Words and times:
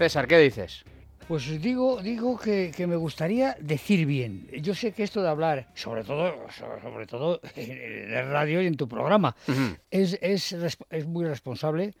César, 0.00 0.26
¿qué 0.26 0.38
dices? 0.38 0.82
Pues 1.28 1.60
digo, 1.60 2.00
digo 2.00 2.38
que, 2.38 2.72
que 2.74 2.86
me 2.86 2.96
gustaría 2.96 3.54
decir 3.60 4.06
bien. 4.06 4.48
Yo 4.62 4.74
sé 4.74 4.92
que 4.92 5.02
esto 5.02 5.20
de 5.20 5.28
hablar, 5.28 5.66
sobre 5.74 6.04
todo, 6.04 6.34
sobre, 6.82 7.06
todo 7.06 7.38
en 7.54 8.30
radio 8.30 8.62
y 8.62 8.66
en 8.66 8.78
tu 8.78 8.88
programa, 8.88 9.36
es, 9.90 10.18
es, 10.22 10.56
es 10.88 11.06
muy 11.06 11.26
responsable 11.26 11.92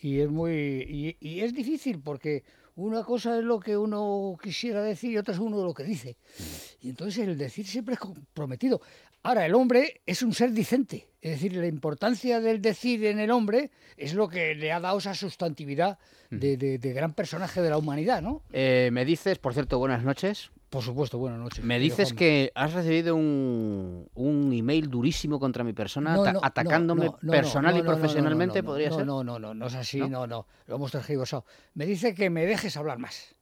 y 0.00 0.20
es 0.20 0.28
muy 0.28 0.52
y, 0.88 1.16
y 1.20 1.40
es 1.40 1.52
difícil 1.54 2.00
porque 2.00 2.44
una 2.76 3.02
cosa 3.02 3.38
es 3.38 3.44
lo 3.44 3.58
que 3.58 3.76
uno 3.76 4.36
quisiera 4.42 4.82
decir 4.82 5.10
y 5.12 5.18
otra 5.18 5.34
es 5.34 5.40
uno 5.40 5.64
lo 5.64 5.74
que 5.74 5.82
dice. 5.84 6.16
Y 6.80 6.90
entonces 6.90 7.26
el 7.26 7.36
decir 7.36 7.66
siempre 7.66 7.94
es 7.94 8.00
comprometido. 8.00 8.80
Ahora, 9.24 9.44
el 9.46 9.54
hombre 9.56 10.00
es 10.06 10.22
un 10.22 10.32
ser 10.32 10.52
dicente. 10.52 11.08
Es 11.20 11.32
decir, 11.32 11.56
la 11.56 11.66
importancia 11.66 12.38
del 12.40 12.62
decir 12.62 13.04
en 13.06 13.18
el 13.18 13.32
hombre 13.32 13.72
es 13.96 14.14
lo 14.14 14.28
que 14.28 14.54
le 14.54 14.70
ha 14.70 14.78
dado 14.78 14.98
esa 14.98 15.12
sustantividad 15.14 15.98
de, 16.30 16.56
de- 16.56 16.78
de 16.78 16.92
gran 16.92 17.14
personaje 17.14 17.60
de 17.60 17.68
la 17.70 17.78
humanidad, 17.78 18.22
¿no? 18.22 18.42
Eh, 18.52 18.90
me 18.92 19.04
dices, 19.04 19.38
por 19.38 19.54
cierto, 19.54 19.80
buenas 19.80 20.04
noches. 20.04 20.52
Por 20.70 20.82
supuesto, 20.82 21.16
buenas 21.16 21.40
noches. 21.40 21.64
Me 21.64 21.78
dices 21.78 22.12
que 22.12 22.52
has 22.54 22.74
recibido 22.74 23.16
un, 23.16 24.06
un 24.14 24.52
email 24.52 24.90
durísimo 24.90 25.40
contra 25.40 25.64
mi 25.64 25.72
persona, 25.72 26.14
No, 26.14 26.30
no, 26.30 26.40
atacándome 26.42 27.06
no, 27.06 27.18
personal 27.32 27.76
y 27.78 27.82
profesionalmente, 27.82 28.60
no, 28.60 28.66
no, 28.66 28.72
¿podría 28.72 28.90
no, 28.90 28.96
ser? 28.96 29.06
No, 29.06 29.24
no, 29.24 29.38
no, 29.38 29.54
no 29.54 29.66
es 29.66 29.74
así, 29.74 29.98
¿No? 30.00 30.26
no, 30.26 30.46
lo 30.66 30.74
hemos 30.76 30.92
tergiversado. 30.92 31.46
Me 31.74 31.86
dice 31.86 32.14
que 32.14 32.28
me 32.28 32.44
dejes 32.44 32.76
hablar 32.76 32.98
más. 32.98 33.34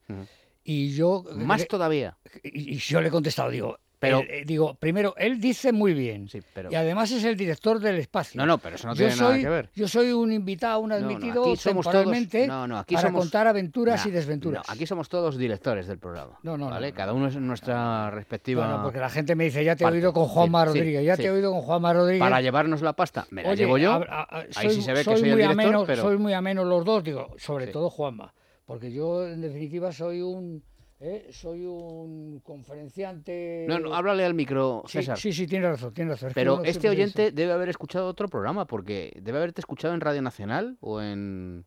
Y 0.63 0.93
yo... 0.95 1.25
Más 1.35 1.61
le- 1.61 1.65
todavía. 1.65 2.17
y, 2.43 2.75
y 2.75 2.77
yo 2.77 3.01
le 3.01 3.09
he 3.09 3.11
contestado, 3.11 3.49
digo, 3.49 3.77
Pero- 3.99 4.19
él, 4.19 4.27
eh, 4.29 4.43
digo, 4.45 4.75
primero, 4.75 5.15
él 5.17 5.41
dice 5.41 5.71
muy 5.71 5.93
bien. 5.95 6.29
Sí, 6.29 6.39
pero... 6.53 6.71
Y 6.71 6.75
además 6.75 7.09
es 7.11 7.23
el 7.23 7.35
director 7.35 7.79
del 7.79 7.95
espacio. 7.97 8.37
No, 8.39 8.45
no, 8.45 8.59
pero 8.59 8.75
eso 8.75 8.87
no 8.87 8.93
yo 8.93 8.97
tiene 8.99 9.13
soy, 9.13 9.27
nada 9.27 9.39
que 9.39 9.49
ver. 9.49 9.69
Yo 9.75 9.87
soy 9.87 10.11
un 10.11 10.31
invitado, 10.31 10.79
un 10.81 10.89
no, 10.89 10.95
admitido 10.95 11.43
temporalmente 11.55 12.47
no, 12.47 12.67
no, 12.67 12.77
aquí 12.77 12.95
para 12.95 13.07
somos- 13.09 13.21
contar 13.21 13.47
aventuras 13.47 14.05
y 14.05 14.11
desventuras. 14.11 14.67
no, 14.67 14.73
aquí 14.73 14.85
somos 14.85 15.09
todos 15.09 15.37
directores 15.37 15.87
del 15.87 15.97
programa. 15.97 16.37
No, 16.43 16.57
no, 16.57 16.65
no, 16.65 16.71
¿vale? 16.71 16.91
no, 16.91 16.95
Cada 16.95 17.13
uno 17.13 17.27
es 17.27 17.35
en 17.35 17.47
nuestra 17.47 18.11
respectiva. 18.11 18.67
Bueno, 18.67 18.83
porque 18.83 18.99
la 18.99 19.09
gente 19.09 19.35
me 19.35 19.45
dice, 19.45 19.63
ya 19.63 19.75
te 19.75 19.83
he 19.83 19.87
oído 19.87 20.13
con 20.13 20.25
Juanma 20.27 20.61
Sí, 20.63 20.67
Rodríguez, 20.79 21.03
ya 21.05 21.15
sí. 21.15 21.23
te 21.23 21.27
he 21.29 21.31
oído 21.31 21.51
con 21.51 21.61
Juanma 21.61 21.93
Rodríguez. 21.93 22.19
Para 22.19 22.41
llevarnos 22.41 22.81
la 22.81 22.93
pasta, 22.93 23.25
me 23.31 23.41
la 23.43 23.49
Oye, 23.49 23.57
llevo 23.57 23.77
yo. 23.79 23.93
a- 23.93 23.95
a- 23.95 24.21
a- 24.39 24.45
Ahí 24.57 24.69
sí 24.69 24.81
se 24.83 24.91
ve 24.91 24.99
que 24.99 25.03
soy 25.05 25.19
soy 25.21 25.29
el 25.29 25.35
director, 25.37 25.51
ameno, 25.53 25.85
pero- 25.87 26.01
soy 26.03 26.17
muy 26.17 26.33
ameno 26.33 26.63
los 26.63 26.85
dos, 26.85 27.03
digo, 27.03 27.33
sobre 27.37 27.67
todo 27.67 27.89
Juanma, 27.89 28.33
porque 28.65 28.91
yo 28.91 29.25
en 29.27 29.41
definitiva 29.41 29.91
soy 29.91 30.21
un 30.21 30.63
¿eh? 30.99 31.27
soy 31.31 31.65
un 31.65 32.39
conferenciante. 32.43 33.65
No, 33.67 33.79
no, 33.79 33.93
háblale 33.93 34.25
al 34.25 34.33
micro, 34.33 34.83
sí, 34.87 34.99
César. 34.99 35.17
sí, 35.17 35.33
sí, 35.33 35.45
razón, 35.59 35.93
tienes 35.93 36.13
razón. 36.13 36.29
es 36.29 36.33
que 36.33 36.39
Pero 36.39 36.63
este 36.63 36.89
oyente 36.89 37.21
dice- 37.25 37.31
debe 37.35 37.51
haber 37.53 37.69
escuchado 37.69 38.07
otro 38.07 38.27
programa, 38.27 38.65
porque 38.65 39.17
debe 39.21 39.37
haberte 39.39 39.61
escuchado 39.61 39.93
en 39.93 40.01
Radio 40.01 40.21
Nacional 40.21 40.77
o 40.79 41.01
en, 41.01 41.65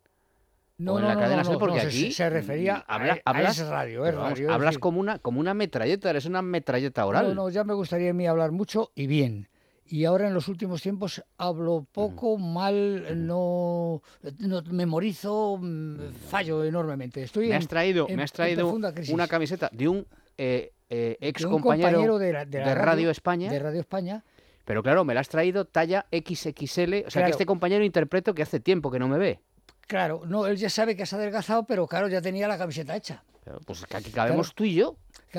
no, 0.78 0.94
o 0.94 0.98
en 0.98 1.02
no, 1.02 1.08
la 1.08 1.14
no, 1.14 1.20
cadena 1.20 1.42
no, 1.42 1.58
porque 1.58 1.80
se- 1.80 1.86
aquí 1.86 2.12
se, 2.12 2.30
refería 2.30 2.78
mm, 2.78 2.82
habla- 2.88 3.18
a, 3.24 3.30
hablas- 3.30 3.68
radio, 3.68 4.06
es 4.06 4.14
vamos, 4.16 4.30
radio. 4.30 4.52
hablas 4.52 4.78
como 4.78 4.98
una, 5.00 5.18
como 5.18 5.40
una 5.40 5.54
metralleta, 5.54 6.08
eres 6.10 6.24
una 6.26 6.40
metralleta 6.42 7.04
oral. 7.06 7.28
No, 7.28 7.34
no, 7.44 7.50
ya 7.50 7.64
me 7.64 7.74
gustaría 7.74 8.10
a 8.10 8.14
mí 8.14 8.26
hablar 8.26 8.50
mucho 8.52 8.90
y 8.94 9.06
bien. 9.06 9.48
Y 9.92 10.04
ahora 10.04 10.28
en 10.28 10.34
los 10.34 10.46
últimos 10.46 10.80
tiempos 10.82 11.22
hablo 11.36 11.84
poco, 11.90 12.38
mal, 12.38 13.26
no, 13.26 14.02
no 14.38 14.62
memorizo, 14.70 15.58
mm, 15.60 16.12
fallo 16.28 16.62
enormemente. 16.64 17.22
Estoy 17.24 17.48
me 17.48 17.56
has 17.56 17.66
traído, 17.66 18.06
en- 18.08 18.16
me 18.16 18.22
has 18.22 18.30
en 18.30 18.36
traído 18.36 18.60
profunda 18.60 18.94
crisis. 18.94 19.12
una 19.12 19.26
camiseta 19.26 19.68
de 19.72 19.88
un 19.88 20.06
eh, 20.38 20.72
eh, 20.88 21.16
ex 21.20 21.40
de 21.42 21.46
un 21.48 21.60
compañero, 21.60 22.18
de, 22.18 22.32
la- 22.32 22.44
de 22.44 22.58
de 22.60 22.64
la 22.64 22.74
Radio 22.74 23.10
España. 23.10 23.50
de 23.50 23.58
Radio 23.58 23.80
España. 23.80 24.24
pero 24.64 24.82
claro, 24.84 25.04
me 25.04 25.12
la 25.14 25.20
has 25.20 25.28
traído 25.28 25.64
talla 25.64 26.06
XXL, 26.12 27.04
o 27.06 27.10
sea 27.10 27.20
Claro. 27.20 27.26
que 27.26 27.30
este 27.32 27.46
compañero 27.46 27.84
interpreto 27.84 28.32
que 28.34 28.42
hace 28.42 28.60
tiempo 28.60 28.90
que 28.92 29.00
no 29.00 29.08
me 29.08 29.18
ve. 29.18 29.40
Claro, 29.88 30.22
no, 30.24 30.46
él 30.46 30.56
ya 30.56 30.70
sabe 30.70 30.94
que 30.94 31.02
has 31.02 31.12
adelgazado, 31.12 31.64
pero 31.66 31.88
claro, 31.88 32.06
ya 32.08 32.22
tenía 32.22 32.46
la 32.46 32.56
camiseta 32.56 32.94
hecha. 32.94 33.24
Pues 33.66 33.84
que 33.86 33.96
aquí 33.96 34.10
cabemos 34.10 34.54
tú 34.54 34.64
y 34.64 34.74
yo. 34.74 34.96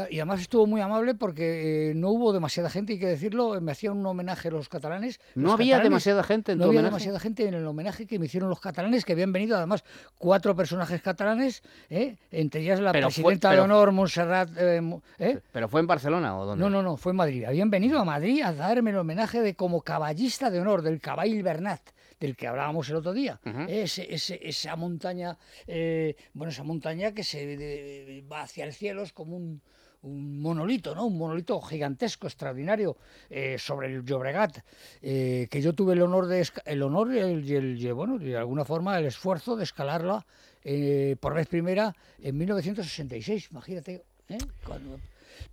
Y 0.10 0.20
además 0.20 0.40
estuvo 0.40 0.66
muy 0.68 0.80
amable 0.80 1.16
porque 1.16 1.90
eh, 1.92 1.94
no 1.96 2.12
hubo 2.12 2.32
demasiada 2.32 2.70
gente, 2.70 2.94
hay 2.94 3.00
que 3.00 3.08
decirlo, 3.08 3.60
me 3.60 3.74
hacían 3.74 3.98
un 3.98 4.06
homenaje 4.06 4.50
los 4.50 4.70
catalanes. 4.70 5.20
No 5.36 5.48
Los 5.50 5.54
había 5.56 5.76
catalanes- 5.76 5.84
demasiada 5.84 6.24
gente 6.24 6.52
en 6.54 6.58
No 6.60 6.64
tu 6.64 6.70
había 6.70 6.80
homenaje. 6.80 6.92
demasiada 6.94 7.20
gente 7.20 7.46
en 7.48 7.54
el 7.56 7.68
homenaje 7.68 8.08
que 8.08 8.18
me 8.18 8.28
hicieron 8.28 8.50
los 8.50 8.62
catalanes, 8.62 9.04
que 9.04 9.12
habían 9.12 9.34
venido 9.34 9.58
además 9.58 9.84
cuatro 10.18 10.56
personajes 10.56 11.02
catalanes, 11.02 11.62
¿eh? 11.90 12.16
entre 12.32 12.62
ellas 12.62 12.80
la 12.80 12.94
Pero 12.94 13.08
fue- 13.12 13.16
presidenta 13.24 13.50
pero- 13.50 13.64
de 13.64 13.66
honor, 13.66 13.92
Montserrat. 13.92 14.50
eh, 14.58 14.80
Mo- 14.80 15.04
¿eh? 15.20 15.40
¿Pero 15.52 15.68
fue 15.68 15.82
en 15.82 15.88
Barcelona 15.88 16.38
o 16.38 16.46
dónde? 16.46 16.64
No, 16.64 16.70
no, 16.70 16.82
no, 16.82 16.96
fue 16.96 17.12
en 17.12 17.18
Madrid. 17.18 17.44
Habían 17.44 17.70
venido 17.70 18.00
a 18.00 18.06
Madrid 18.06 18.44
a 18.44 18.54
darme 18.54 18.92
el 18.92 18.98
homenaje 18.98 19.42
de 19.42 19.56
como 19.56 19.82
caballista 19.82 20.50
de 20.50 20.62
honor 20.62 20.84
del 20.84 21.02
Caball 21.02 21.44
Bernat, 21.44 21.82
del 22.22 22.38
que 22.38 22.48
hablábamos 22.48 22.88
el 22.90 22.96
otro 22.96 23.12
día. 23.14 23.40
Ujú. 23.46 23.66
Ese- 23.68 24.14
ese- 24.14 24.40
esa 24.48 24.76
montaña, 24.78 25.38
eh, 25.68 26.16
bueno, 26.34 26.52
esa 26.52 26.64
montaña 26.64 27.12
que 27.14 27.24
se 27.24 27.46
de- 27.58 28.24
va 28.32 28.44
hacia 28.44 28.64
el 28.64 28.74
cielo 28.74 29.02
es 29.02 29.12
como 29.12 29.36
un, 29.36 29.62
un 30.04 30.42
monolito, 30.42 30.96
¿no? 30.96 31.06
Un 31.06 31.18
monolito 31.18 31.60
gigantesco, 31.62 32.26
extraordinario, 32.28 32.96
eh, 33.30 33.58
sobre 33.60 33.88
el 33.88 34.04
Llobregat, 34.06 34.60
eh, 35.02 35.48
que 35.52 35.62
yo 35.62 35.74
tuve 35.74 35.94
el 35.94 36.02
honor 36.02 36.28
de 36.28 36.48
el 36.66 36.82
honor 36.82 37.14
y 37.14 37.20
el, 37.20 37.46
y 37.48 37.56
el- 37.56 37.78
y, 37.80 37.92
bueno, 37.92 38.18
de 38.18 38.36
alguna 38.38 38.66
forma 38.66 38.98
el 38.98 39.06
esfuerzo 39.06 39.56
de 39.56 39.64
escalarla 39.64 40.26
eh, 40.64 41.16
por 41.20 41.34
vez 41.34 41.48
primera 41.48 41.96
en 42.22 42.38
1966, 42.38 43.50
imagínate, 43.52 44.04
¿eh? 44.30 44.38
Cuando- 44.66 45.00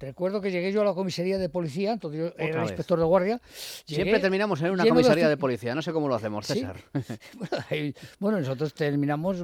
Recuerdo 0.01 0.41
que 0.41 0.51
llegué 0.51 0.73
yo 0.73 0.83
a 0.83 0.85
la 0.85 0.95
comisaría 0.95 1.39
de 1.39 1.49
policía, 1.49 1.93
entonces 1.93 2.21
yo 2.21 2.27
era 2.43 2.61
vez. 2.61 2.71
inspector 2.71 2.99
de 2.99 3.05
guardia. 3.05 3.41
Siempre 3.85 4.19
terminamos 4.21 4.61
en 4.63 4.71
una 4.71 4.85
de 4.85 4.91
comisaría 4.91 5.29
de 5.29 5.37
policía, 5.37 5.75
no 5.75 5.83
sé 5.83 5.93
cómo 5.93 6.09
lo 6.09 6.15
hacemos. 6.15 6.47
César. 6.47 6.77
bueno, 8.19 8.39
nosotros 8.41 8.75
terminamos, 8.75 9.43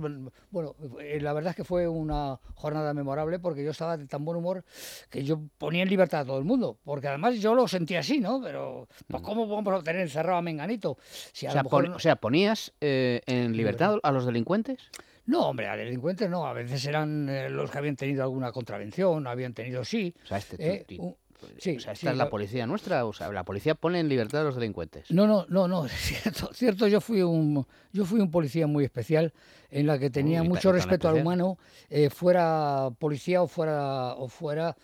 bueno, 0.50 0.74
eh, 1.00 1.20
la 1.20 1.32
verdad 1.32 1.50
es 1.50 1.56
que 1.56 1.64
fue 1.64 1.88
una 1.88 2.38
jornada 2.54 2.94
memorable 2.94 3.38
porque 3.38 3.64
yo 3.64 3.70
estaba 3.70 3.96
de 3.96 4.06
tan 4.06 4.24
buen 4.24 4.38
humor 4.38 4.64
que 5.10 5.24
yo 5.24 5.40
ponía 5.58 5.82
en 5.82 5.88
libertad 5.88 6.20
a 6.20 6.24
todo 6.24 6.38
el 6.38 6.44
mundo, 6.44 6.78
porque 6.84 7.08
además 7.08 7.36
yo 7.40 7.54
lo 7.54 7.68
sentía 7.68 8.00
así, 8.00 8.20
¿no? 8.20 8.40
Pero 8.42 8.88
pues, 9.08 9.22
¿cómo 9.22 9.46
vamos 9.46 9.80
a 9.80 9.82
tener 9.82 10.02
encerrado 10.02 10.38
a 10.38 10.42
Menganito? 10.42 10.98
Si 11.32 11.46
a 11.46 11.50
Mm. 11.50 11.50
O 11.50 11.52
sea, 11.54 11.62
mejor 11.62 11.84
pon- 11.84 11.94
o 11.94 11.98
sea, 11.98 12.16
ponías 12.16 12.72
eh, 12.80 13.20
en 13.26 13.56
libertad 13.56 13.96
a 14.02 14.10
los 14.12 14.26
delincuentes. 14.26 14.90
No, 15.26 15.48
hombre, 15.48 15.68
a 15.68 15.76
delincuentes 15.76 16.28
no, 16.28 16.46
a 16.46 16.52
veces 16.52 16.84
eran 16.86 17.28
eh, 17.28 17.48
los 17.50 17.70
que 17.70 17.78
habían 17.78 17.96
tenido 17.96 18.22
alguna 18.22 18.52
contravención, 18.52 19.26
habían 19.26 19.54
tenido 19.54 19.84
sí. 19.84 20.14
O 20.24 20.26
sea, 20.26 20.38
este, 20.38 20.56
eh, 20.58 20.84
ti- 20.86 20.98
un- 20.98 21.16
sí, 21.58 21.76
o 21.76 21.80
sea, 21.80 21.92
esta 21.92 21.94
sí, 21.94 22.06
es 22.08 22.16
la 22.16 22.30
policía 22.30 22.66
nuestra. 22.66 23.04
O 23.06 23.12
sea, 23.12 23.30
la 23.32 23.44
policía 23.44 23.74
pone 23.74 24.00
en 24.00 24.08
libertad 24.08 24.42
a 24.42 24.44
los 24.44 24.54
delincuentes. 24.56 25.10
No, 25.10 25.26
no, 25.26 25.46
no, 25.48 25.66
no, 25.68 25.84
es 25.86 25.92
cierto, 25.92 26.50
cierto, 26.52 26.86
yo 26.88 27.00
fui 27.00 27.22
un 27.22 27.66
yo 27.92 28.04
fui 28.04 28.20
un 28.20 28.30
policía 28.30 28.66
muy 28.66 28.84
especial 28.84 29.32
en 29.70 29.86
la 29.86 29.98
que 29.98 30.10
tenía 30.10 30.42
mucho 30.42 30.72
respeto 30.72 31.08
al 31.08 31.14
humano, 31.22 31.58
eh, 31.90 32.10
fuera 32.10 32.90
policía 32.98 33.42
o 33.42 33.48
fuera 33.48 34.14
o 34.14 34.28
fuera 34.28 34.76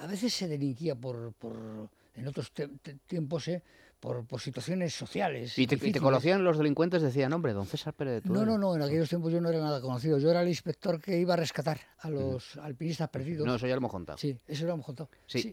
a 0.00 0.06
veces 0.06 0.32
se 0.34 0.48
delinquía 0.48 0.94
por, 0.94 1.32
por 1.34 1.88
en 2.16 2.28
otros 2.28 2.52
tiempos, 3.06 3.48
eh, 3.48 3.62
por, 4.04 4.26
por 4.26 4.38
situaciones 4.38 4.92
sociales. 4.94 5.58
Y 5.58 5.66
te, 5.66 5.76
y 5.76 5.78
te 5.78 5.86
difíciles. 5.86 6.02
conocían 6.02 6.44
los 6.44 6.58
delincuentes, 6.58 7.00
decían, 7.00 7.32
hombre, 7.32 7.54
don 7.54 7.64
César 7.66 7.94
Pérez 7.94 8.22
de 8.22 8.28
No, 8.28 8.34
Tudela". 8.34 8.52
no, 8.52 8.58
no, 8.58 8.76
en 8.76 8.82
aquellos 8.82 9.08
tiempos 9.08 9.32
yo 9.32 9.40
no 9.40 9.48
era 9.48 9.60
nada 9.60 9.80
conocido. 9.80 10.18
Yo 10.18 10.30
era 10.30 10.42
el 10.42 10.48
inspector 10.48 11.00
que 11.00 11.18
iba 11.18 11.32
a 11.32 11.36
rescatar 11.38 11.80
a 12.00 12.10
los 12.10 12.56
alpinistas 12.58 13.08
perdidos. 13.08 13.46
No, 13.46 13.54
eso 13.54 13.66
ya 13.66 13.72
lo 13.74 13.78
hemos 13.78 13.90
contado. 13.90 14.18
Sí, 14.18 14.32
Sí, 14.34 14.40
eso 14.46 14.66
lo 14.66 14.74
hemos 14.74 14.84
contado. 14.84 15.08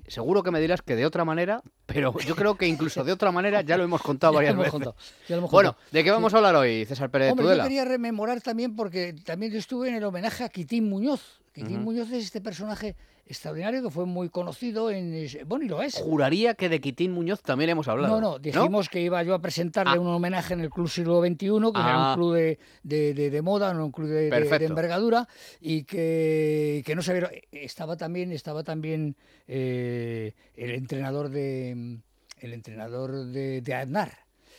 seguro 0.08 0.44
que 0.44 0.52
me 0.52 0.60
dirás 0.60 0.82
que 0.82 0.98
de 0.98 1.06
otra 1.06 1.24
manera, 1.24 1.62
pero 1.86 2.14
yo 2.28 2.36
creo 2.36 2.56
que 2.56 2.68
incluso 2.68 3.06
de 3.06 3.14
otra 3.14 3.32
manera 3.32 3.62
ya 3.62 3.78
lo 3.78 3.84
hemos 3.86 4.02
contado 4.02 4.34
varias 4.36 4.52
hemos 4.54 4.64
veces. 4.66 4.72
contado, 4.74 4.96
ya 5.30 5.36
lo 5.36 5.40
hemos 5.40 5.52
Bueno, 5.52 5.70
contado. 5.74 5.90
¿de 5.94 6.04
qué 6.04 6.12
vamos 6.12 6.34
a 6.34 6.38
hablar 6.38 6.56
hoy, 6.56 6.84
César 6.86 7.10
Pérez 7.10 7.28
de 7.28 7.32
Hombre, 7.32 7.56
yo 7.56 7.64
quería 7.64 7.86
rememorar 7.86 8.42
también 8.42 8.76
porque 8.76 9.14
también 9.26 9.54
yo 9.54 9.60
estuve 9.60 9.88
en 9.88 9.96
el 9.96 10.04
homenaje 10.04 10.44
a 10.44 10.50
Quitín 10.50 10.90
Muñoz. 10.90 11.41
Quitín 11.54 11.78
Ujú. 11.78 11.84
Muñoz 11.86 12.10
es 12.12 12.24
este 12.26 12.40
personaje 12.40 12.96
extraordinario 13.26 13.82
que 13.84 13.90
fue 13.90 14.06
muy 14.06 14.30
conocido 14.30 14.90
en... 14.90 15.28
Bueno, 15.46 15.66
y 15.66 15.68
lo 15.68 15.82
es. 15.82 15.96
Juraría 15.96 16.54
que 16.54 16.70
de 16.70 16.80
Quitín 16.80 17.12
Muñoz 17.12 17.42
también 17.42 17.70
hemos 17.72 17.88
hablado. 17.90 18.16
No, 18.20 18.22
no, 18.32 18.40
dijimos 18.40 18.88
que 18.90 19.02
iba 19.02 19.22
yo 19.24 19.34
a 19.34 19.40
presentarle 19.42 19.98
Ah. 19.98 20.00
un 20.00 20.08
homenaje 20.08 20.54
en 20.54 20.62
el 20.62 20.70
Club 20.70 20.88
Siglo 20.90 21.22
XXI, 21.22 21.36
que 21.38 21.80
era 21.80 21.94
Ah. 21.96 22.10
un 22.12 22.16
club 22.16 22.34
de, 22.36 22.60
de- 22.84 23.14
de- 23.14 23.30
de 23.30 23.42
moda, 23.42 23.74
no 23.74 23.86
un 23.86 23.92
club 23.92 24.08
de, 24.08 24.28
envergadura, 24.66 25.28
y 25.60 25.84
que, 25.84 26.84
que 26.86 26.96
no 26.96 27.02
sabía... 27.02 27.30
Estaba 27.52 27.98
también, 27.98 28.32
estaba 28.32 28.64
también 28.64 29.16
eh, 29.48 30.34
el 30.56 30.72
entrenador 30.72 31.30
de 31.30 32.00
el 32.40 32.54
entrenador 32.54 33.26
de, 33.28 33.62
de 33.62 33.74
Aznar, 33.76 34.12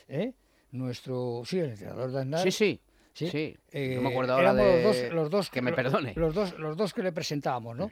¿eh? 0.08 0.34
Nuestro... 0.70 1.42
Sí, 1.44 1.58
el 1.58 1.70
entrenador 1.70 2.12
de 2.12 2.20
Aznar. 2.20 2.42
Sí, 2.42 2.50
sí. 2.52 2.80
Sí, 3.14 3.28
Sí, 3.28 3.56
Eh, 3.72 3.94
no 3.96 4.02
me 4.02 4.10
acuerdo 4.10 4.34
ahora 4.34 4.50
éramos 4.52 4.66
de... 4.66 4.82
los 4.82 4.94
dos, 4.96 5.12
los 5.14 5.30
dos 5.30 5.50
que 5.50 5.62
me 5.62 5.72
perdone. 5.72 6.12
Los 6.16 6.34
dos, 6.34 6.58
los 6.58 6.76
dos 6.76 6.92
que 6.92 7.02
le 7.02 7.12
presentábamos, 7.12 7.76
¿no? 7.76 7.90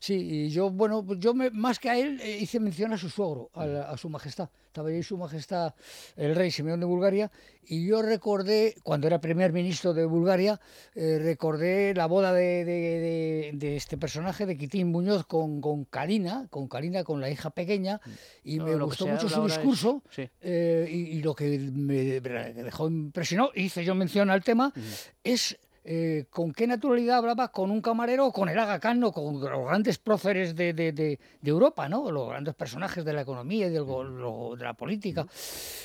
Sí, 0.00 0.14
y 0.14 0.48
yo, 0.48 0.70
bueno, 0.70 1.04
pues 1.04 1.18
yo 1.20 1.34
me- 1.34 1.50
más 1.50 1.78
que 1.78 1.90
a 1.90 1.98
él 1.98 2.18
eh, 2.22 2.38
hice 2.40 2.58
mención 2.58 2.92
a 2.94 2.96
su 2.96 3.10
suegro, 3.10 3.50
a, 3.54 3.66
la- 3.66 3.90
a 3.90 3.96
su 3.98 4.08
majestad. 4.08 4.48
Estaba 4.66 4.88
ahí 4.88 5.02
su 5.02 5.18
majestad, 5.18 5.74
el 6.16 6.34
rey 6.36 6.50
Simeón 6.50 6.78
de 6.80 6.86
Bulgaria, 6.86 7.30
y 7.64 7.86
yo 7.86 8.00
recordé, 8.02 8.76
cuando 8.84 9.08
era 9.08 9.20
primer 9.20 9.52
ministro 9.52 9.92
de 9.92 10.04
Bulgaria, 10.06 10.58
eh, 10.94 11.18
recordé 11.20 11.92
la 11.94 12.06
boda 12.06 12.32
de, 12.32 12.64
de- 12.64 13.00
de- 13.00 13.50
de 13.54 13.76
este 13.76 13.98
personaje, 13.98 14.46
de 14.46 14.56
Quitín 14.56 14.88
Muñoz, 14.88 15.26
con, 15.26 15.60
con 15.60 15.84
Karina, 15.84 16.46
con 16.50 16.68
Karina, 16.68 17.04
con 17.04 17.20
la 17.20 17.28
hija 17.28 17.50
pequeña, 17.50 18.00
y 18.44 18.56
No, 18.58 18.66
me 18.66 18.76
gustó 18.76 19.06
mucho 19.06 19.28
su 19.28 19.44
es- 19.46 19.54
discurso. 19.56 20.02
sí. 20.10 20.28
Eh, 20.40 20.86
y, 20.90 21.18
y 21.18 21.22
lo 21.22 21.34
que 21.34 21.58
me 21.58 22.20
dejó 22.20 22.88
impresionado, 22.88 23.50
hice 23.54 23.84
yo 23.84 23.94
mención 23.94 24.30
al 24.30 24.42
tema, 24.44 24.72
es 25.24 25.58
eh, 25.82 26.26
con 26.28 26.52
qué 26.52 26.66
naturalidad 26.66 27.16
hablaba 27.16 27.48
con 27.48 27.70
un 27.70 27.80
camarero 27.80 28.26
o 28.26 28.32
con 28.32 28.50
el 28.50 28.58
Aga 28.58 28.78
Khan 28.78 29.02
o 29.02 29.12
con 29.12 29.40
los 29.40 29.64
grandes 29.66 29.96
próceres 29.96 30.54
de, 30.54 30.74
de- 30.74 30.92
de- 30.92 31.18
de 31.40 31.50
Europa, 31.50 31.88
¿no? 31.88 32.10
Los 32.12 32.28
grandes 32.28 32.54
personajes 32.54 33.02
de 33.02 33.14
la 33.14 33.22
economía 33.22 33.66
y 33.66 33.70
del 33.70 33.84
lo- 33.86 34.56
de 34.58 34.64
la 34.64 34.74
política. 34.74 35.26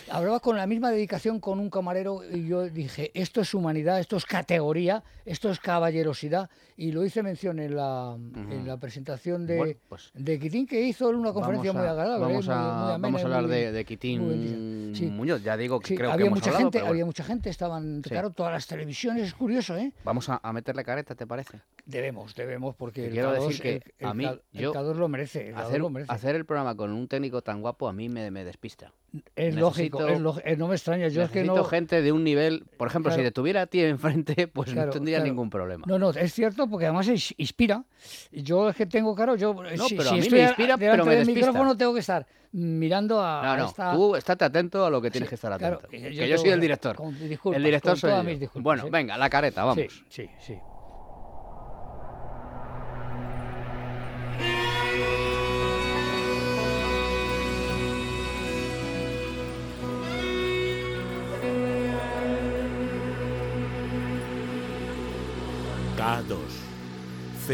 Hablaba 0.10 0.42
con 0.42 0.58
la 0.58 0.68
misma 0.68 0.92
dedicación 0.92 1.40
con 1.40 1.60
un 1.60 1.70
camarero 1.70 2.22
y 2.30 2.46
yo 2.46 2.64
dije, 2.70 3.10
esto 3.14 3.40
es 3.40 3.54
humanidad, 3.54 4.00
esto 4.02 4.18
es 4.18 4.26
categoría, 4.26 5.02
esto 5.26 5.50
es 5.50 5.60
caballerosidad. 5.62 6.50
Y 6.78 6.92
lo 6.92 7.06
hice 7.06 7.24
mención 7.24 7.60
en 7.60 7.74
la, 7.76 8.16
en 8.18 8.68
la 8.68 8.78
presentación 8.78 9.48
de, 9.48 9.58
Bueno, 9.58 9.80
pues 9.88 10.12
de 10.14 10.38
Quitín, 10.38 10.68
que 10.68 10.82
hizo 10.82 11.08
una 11.08 11.32
conferencia 11.32 11.72
muy 11.72 11.84
agradable. 11.88 12.20
Vamos 12.26 12.48
¿eh? 12.48 12.52
a, 12.52 12.56
muy- 12.56 12.66
muy 12.66 12.92
amena 12.94 12.98
vamos 12.98 13.22
a 13.22 13.24
hablar 13.26 13.42
muy- 13.44 13.52
de, 13.52 13.72
de 13.72 13.86
Quitín. 13.86 14.92
Sí. 14.94 15.06
Muñoz. 15.08 15.42
Ya 15.42 15.56
digo 15.56 15.80
que 15.80 15.88
Sí, 15.88 15.96
creo 15.96 16.10
que 16.10 16.14
había 16.14 16.26
hemos 16.28 16.40
mucha 16.40 16.50
hablado, 16.52 16.72
gente, 16.72 16.88
había 16.88 17.06
mucha 17.06 17.24
gente, 17.24 17.50
estaban, 17.50 18.02
Sí. 18.04 18.10
claro, 18.10 18.32
todas 18.32 18.52
las 18.52 18.68
televisiones, 18.68 19.24
es 19.28 19.34
curioso, 19.34 19.78
¿eh? 19.78 19.94
Vamos 20.04 20.28
a, 20.30 20.40
a 20.44 20.52
meterle 20.54 20.84
careta, 20.84 21.16
¿te 21.16 21.26
parece? 21.26 21.62
Debemos, 21.86 22.36
debemos, 22.36 22.76
porque 22.76 23.06
el 23.06 23.12
quiero 23.14 23.32
K2 23.34 23.48
decir 23.48 23.62
que 23.62 23.72
el- 23.76 23.84
el 24.00 24.08
a 24.08 24.14
mí, 24.14 24.26
el 24.26 24.42
yo, 24.52 24.74
K2 24.74 24.96
lo 24.96 25.08
merece, 25.08 25.50
el 25.50 25.56
K2 25.56 25.60
Hacer, 25.62 25.80
lo 25.80 25.90
merece. 25.90 26.12
hacer 26.12 26.36
el 26.36 26.46
programa 26.46 26.76
con 26.76 26.92
un 26.92 27.08
técnico 27.08 27.42
tan 27.42 27.62
guapo 27.62 27.88
a 27.88 27.94
mí 27.94 28.10
me, 28.10 28.32
me 28.32 28.44
despista. 28.44 28.92
Es 29.36 29.56
lógico, 29.56 30.00
necesito- 30.00 30.08
es 30.16 30.20
lo- 30.22 30.42
eh, 30.44 30.56
no 30.58 30.68
me 30.68 30.76
extraña, 30.76 31.08
yo 31.08 31.22
es 31.24 31.32
que 31.32 31.44
no... 31.44 31.64
gente 31.66 32.02
de 32.02 32.12
un 32.12 32.24
nivel, 32.24 32.66
por 32.78 32.88
ejemplo, 32.88 33.12
si 33.12 33.22
te 33.22 33.32
tuviera 33.32 33.62
a 33.62 33.68
ti 33.68 33.82
enfrente, 33.84 34.48
pues 34.54 34.72
Claro, 34.72 34.88
no 34.88 34.94
tendría 34.94 35.18
claro. 35.18 35.30
ningún 35.30 35.50
problema. 35.50 35.84
No, 35.88 35.98
no, 36.00 36.10
es 36.12 36.34
cierto 36.34 36.68
porque 36.68 36.86
además 36.86 37.08
inspira. 37.38 37.84
Yo 38.32 38.70
es 38.70 38.76
que 38.76 38.86
tengo, 38.86 39.16
claro, 39.16 39.36
yo 39.36 39.54
No, 39.54 39.88
si, 39.88 39.96
pero 39.96 40.10
a 40.10 40.14
si 40.14 40.16
mí 40.16 40.20
me 40.22 40.26
estoy 40.26 40.40
a- 40.42 40.44
inspira, 40.48 40.78
pero 40.78 41.06
me 41.06 41.16
del 41.16 41.26
micrófono 41.28 41.76
tengo 41.78 41.94
que 41.94 42.00
estar 42.02 42.26
mirando 42.52 43.22
a, 43.22 43.42
No, 43.44 43.52
a 43.52 43.58
no, 43.58 43.66
esta... 43.66 43.92
tú 43.94 44.16
estate 44.16 44.46
atento 44.46 44.86
a 44.86 44.90
lo 44.90 45.02
que 45.02 45.12
tienes 45.12 45.28
Sí, 45.28 45.32
que 45.32 45.36
estar 45.36 45.52
atento. 45.54 45.88
que 45.90 46.14
yo 46.14 46.26
yo, 46.26 46.38
soy 46.38 46.50
el 46.52 46.62
director. 46.62 46.96
con 46.96 47.18
disculpas, 47.28 47.58
el 47.58 47.64
director 47.64 47.98
soy 47.98 48.12
yo. 48.12 48.24
disculpas, 48.24 48.64
Bueno, 48.64 48.90
venga, 48.90 49.18
la 49.18 49.30
careta, 49.30 49.64
vamos. 49.66 49.86
Sí, 49.92 50.04
sí, 50.10 50.30
sí. 50.40 50.58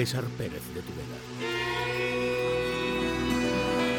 César 0.02 0.24
Pérez 0.36 0.64
de 0.74 0.82
Tubela. 0.82 1.16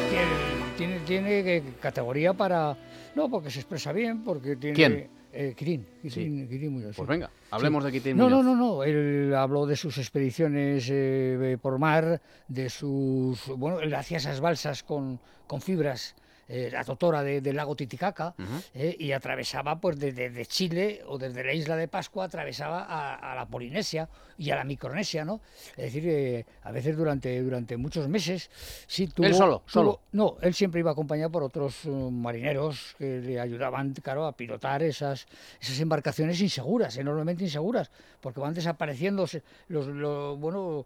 Tiene, 0.09 0.33
tiene, 0.77 0.99
tiene 1.05 1.43
que- 1.45 1.63
categoría 1.79 2.33
para... 2.33 2.75
No, 3.15 3.29
porque 3.29 3.49
se 3.49 3.59
expresa 3.61 3.93
bien, 3.93 4.21
porque 4.21 4.57
tiene... 4.57 4.75
¿Quién? 4.75 5.07
Eh, 5.31 5.53
Quirín, 5.55 5.87
Quirín, 6.01 6.49
Quirín 6.49 6.73
Muñoz, 6.73 6.95
Pues 6.97 7.07
sí. 7.07 7.09
venga, 7.09 7.31
hablemos 7.51 7.85
de 7.85 7.91
Quitín 7.93 8.17
No, 8.17 8.29
no, 8.29 8.43
no, 8.43 8.53
no. 8.53 8.83
Él 8.83 9.33
habló 9.33 9.65
de 9.65 9.77
sus 9.77 9.97
expediciones 9.97 10.89
eh, 10.91 11.57
por 11.61 11.79
mar, 11.79 12.21
de 12.49 12.69
sus. 12.69 13.47
Bueno, 13.57 13.79
él 13.79 13.95
hacía 13.95 14.17
esas 14.17 14.41
balsas 14.41 14.83
con, 14.83 15.21
con 15.47 15.61
fibras, 15.61 16.15
eh, 16.47 16.69
la 16.71 16.83
totora 16.83 17.23
de- 17.23 17.41
del 17.41 17.55
lago 17.55 17.75
Titicaca, 17.75 18.35
eh, 18.73 18.95
y 18.99 19.11
atravesaba, 19.11 19.79
pues, 19.79 19.97
desde 19.99 20.29
de 20.29 20.45
Chile 20.45 21.01
o 21.07 21.17
desde 21.17 21.43
la 21.43 21.53
isla 21.53 21.75
de 21.75 21.87
Pascua, 21.87 22.25
atravesaba 22.25 22.83
a, 22.83 23.31
a 23.31 23.35
la 23.35 23.45
Polinesia 23.45 24.09
y 24.37 24.49
a 24.51 24.55
la 24.55 24.63
Micronesia, 24.63 25.23
¿no? 25.23 25.39
Es 25.77 25.85
decir, 25.93 26.03
eh, 26.07 26.45
a 26.63 26.71
veces 26.71 26.97
durante, 26.97 27.41
durante 27.41 27.77
muchos 27.77 28.07
meses. 28.09 28.49
Sí, 28.87 29.07
tuvo, 29.07 29.27
¿Él 29.27 29.35
solo, 29.35 29.59
tuvo- 29.59 29.69
solo? 29.69 29.99
no, 30.11 30.37
él 30.41 30.53
siempre 30.53 30.79
iba 30.79 30.91
acompañado 30.91 31.31
por 31.31 31.43
otros 31.43 31.85
marineros 31.85 32.95
que 32.97 33.19
le 33.21 33.39
ayudaban, 33.39 33.93
claro, 33.93 34.25
a 34.25 34.35
pilotar 34.35 34.83
esas, 34.83 35.27
esas 35.61 35.79
embarcaciones 35.79 36.41
inseguras, 36.41 36.97
enormemente 36.97 37.43
inseguras, 37.43 37.89
porque 38.21 38.39
van 38.39 38.53
desapareciendo 38.53 39.25
los, 39.67 39.87
lo- 39.87 40.35
bueno, 40.37 40.85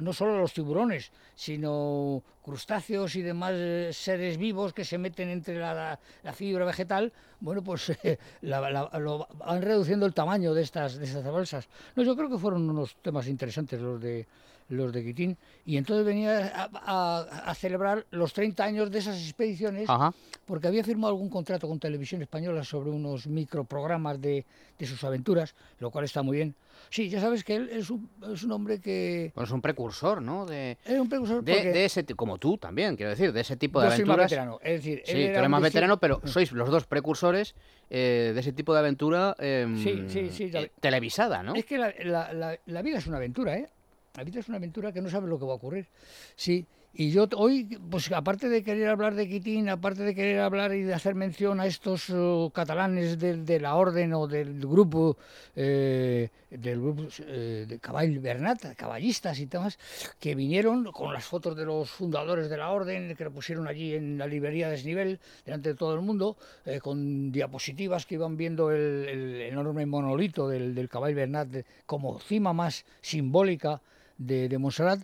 no 0.00 0.12
solo 0.12 0.38
los 0.38 0.52
tiburones, 0.52 1.12
sino 1.34 2.22
crustáceos 2.42 3.16
y 3.16 3.22
demás 3.22 3.54
seres 3.96 4.36
vivos 4.36 4.73
que 4.74 4.84
se 4.84 4.98
meten 4.98 5.28
entre 5.28 5.58
la, 5.58 5.72
la- 5.72 5.98
la 6.22 6.32
fibra 6.32 6.64
vegetal, 6.64 7.12
bueno, 7.40 7.62
pues 7.62 7.90
eh, 8.02 8.18
la- 8.42 8.70
lo- 8.98 9.28
van 9.38 9.62
reduciendo 9.62 10.04
el 10.06 10.12
tamaño 10.14 10.52
de 10.54 10.62
estas, 10.62 10.96
de 10.98 11.04
estas 11.04 11.24
bolsas. 11.24 11.68
No, 11.96 12.02
yo 12.02 12.16
creo 12.16 12.28
que 12.28 12.38
fueron 12.38 12.68
unos 12.68 12.96
temas 12.96 13.26
interesantes 13.28 13.80
los 13.80 14.00
de 14.00 14.26
los 14.68 14.92
de 14.92 15.04
Quitín, 15.04 15.36
y 15.66 15.76
entonces 15.76 16.06
venía 16.06 16.46
a, 16.54 16.70
a- 16.74 17.50
a 17.50 17.54
celebrar 17.54 18.06
los 18.10 18.32
30 18.32 18.64
años 18.64 18.90
de 18.90 18.98
esas 18.98 19.16
expediciones 19.20 19.88
Ajá. 19.88 20.12
porque 20.46 20.68
había 20.68 20.82
firmado 20.82 21.12
algún 21.12 21.28
contrato 21.28 21.68
con 21.68 21.78
Televisión 21.78 22.22
Española 22.22 22.64
sobre 22.64 22.90
unos 22.90 23.26
microprogramas 23.26 24.20
de, 24.20 24.44
de 24.78 24.86
sus 24.86 25.02
aventuras, 25.04 25.54
lo 25.80 25.90
cual 25.90 26.04
está 26.06 26.22
muy 26.22 26.36
bien. 26.38 26.54
Sí, 26.90 27.08
ya 27.08 27.20
sabes 27.20 27.44
que 27.44 27.56
él 27.56 27.68
es 27.70 27.90
un, 27.90 28.08
es 28.32 28.42
un 28.42 28.52
hombre 28.52 28.80
que... 28.80 29.32
Bueno, 29.34 29.46
es 29.46 29.52
un 29.52 29.60
precursor, 29.62 30.20
¿no? 30.22 30.44
De, 30.46 30.76
Es 30.84 30.98
un 30.98 31.08
precursor 31.08 31.42
de, 31.42 31.52
porque 31.52 31.68
de 31.72 31.84
ese 31.84 32.04
como 32.16 32.38
tú 32.38 32.58
también, 32.58 32.96
quiero 32.96 33.10
decir, 33.10 33.32
de 33.32 33.40
ese 33.40 33.56
tipo 33.56 33.80
de 33.80 33.88
yo 33.88 33.96
soy 33.96 34.04
más 34.04 34.14
aventuras. 34.16 34.30
veterano. 34.30 34.58
Es 34.62 34.72
decir, 34.84 34.98
él 35.00 35.04
Sí, 35.06 35.12
tú 35.12 35.18
era 35.18 35.38
eres 35.38 35.50
más 35.50 35.62
veterano, 35.62 35.98
pero 36.00 36.20
sois 36.24 36.50
los 36.52 36.68
dos 36.70 36.86
precursores 36.86 37.54
eh, 37.90 38.32
de 38.34 38.40
ese 38.40 38.52
tipo 38.52 38.72
de 38.72 38.80
aventura 38.80 39.34
em, 39.38 39.76
Sí, 39.82 40.04
sí, 40.08 40.30
sí, 40.30 40.50
eh, 40.52 40.70
televisada, 40.80 41.42
¿no? 41.42 41.54
Es 41.54 41.64
que 41.64 41.78
la, 41.78 41.92
la- 42.02 42.32
la- 42.32 42.58
la 42.66 42.82
vida 42.82 42.98
es 42.98 43.06
una 43.06 43.16
aventura, 43.18 43.56
¿eh? 43.56 43.68
La 44.16 44.22
vida 44.22 44.38
es 44.38 44.48
una 44.48 44.58
aventura 44.58 44.92
que 44.92 45.00
no 45.02 45.10
sabes 45.10 45.28
lo 45.28 45.40
que 45.40 45.44
va 45.44 45.52
a 45.52 45.56
ocurrir. 45.56 45.88
Sí, 46.36 46.64
y 46.96 47.10
yo 47.10 47.26
hoy, 47.36 47.64
pues 47.90 48.12
aparte 48.12 48.48
de 48.48 48.62
querer 48.62 48.88
hablar 48.88 49.16
de 49.16 49.28
Quitín, 49.28 49.68
aparte 49.68 50.04
de 50.04 50.14
querer 50.14 50.38
hablar 50.38 50.72
y 50.72 50.82
de 50.82 50.94
hacer 50.94 51.16
mención 51.16 51.58
a 51.58 51.66
estos 51.66 52.10
eh, 52.10 52.48
catalanes 52.54 53.18
del- 53.18 53.44
de, 53.44 53.58
la 53.58 53.74
orden 53.74 54.12
o 54.12 54.28
del 54.28 54.60
grupo, 54.60 55.16
eh, 55.56 56.28
del 56.48 56.80
grupo 56.80 57.08
eh, 57.26 57.66
de 57.68 57.78
Caball 57.80 58.20
Bernat, 58.20 58.76
caballistas 58.76 59.40
y 59.40 59.46
demás, 59.46 59.80
que 60.20 60.36
vinieron 60.36 60.92
con 60.92 61.12
las 61.12 61.24
fotos 61.24 61.56
de 61.56 61.64
los 61.64 61.90
fundadores 61.90 62.48
de 62.48 62.56
la 62.56 62.70
orden, 62.70 63.16
que 63.16 63.24
lo 63.24 63.32
pusieron 63.32 63.66
allí 63.66 63.94
en 63.96 64.16
la 64.16 64.28
librería 64.28 64.68
Desnivel, 64.68 65.18
delante 65.44 65.70
de 65.70 65.74
todo 65.74 65.92
el 65.96 66.02
mundo, 66.02 66.36
eh, 66.66 66.78
con 66.78 67.32
diapositivas 67.32 68.06
que 68.06 68.14
iban 68.14 68.36
viendo 68.36 68.70
el, 68.70 69.40
enorme 69.40 69.84
monolito 69.86 70.48
del, 70.48 70.72
del 70.72 70.88
Caball 70.88 71.16
Bernat 71.16 71.48
de- 71.48 71.64
como 71.84 72.20
cima 72.20 72.52
más 72.52 72.84
simbólica 73.00 73.82
de, 74.18 74.48
de 74.48 74.58
Montserrat. 74.58 75.00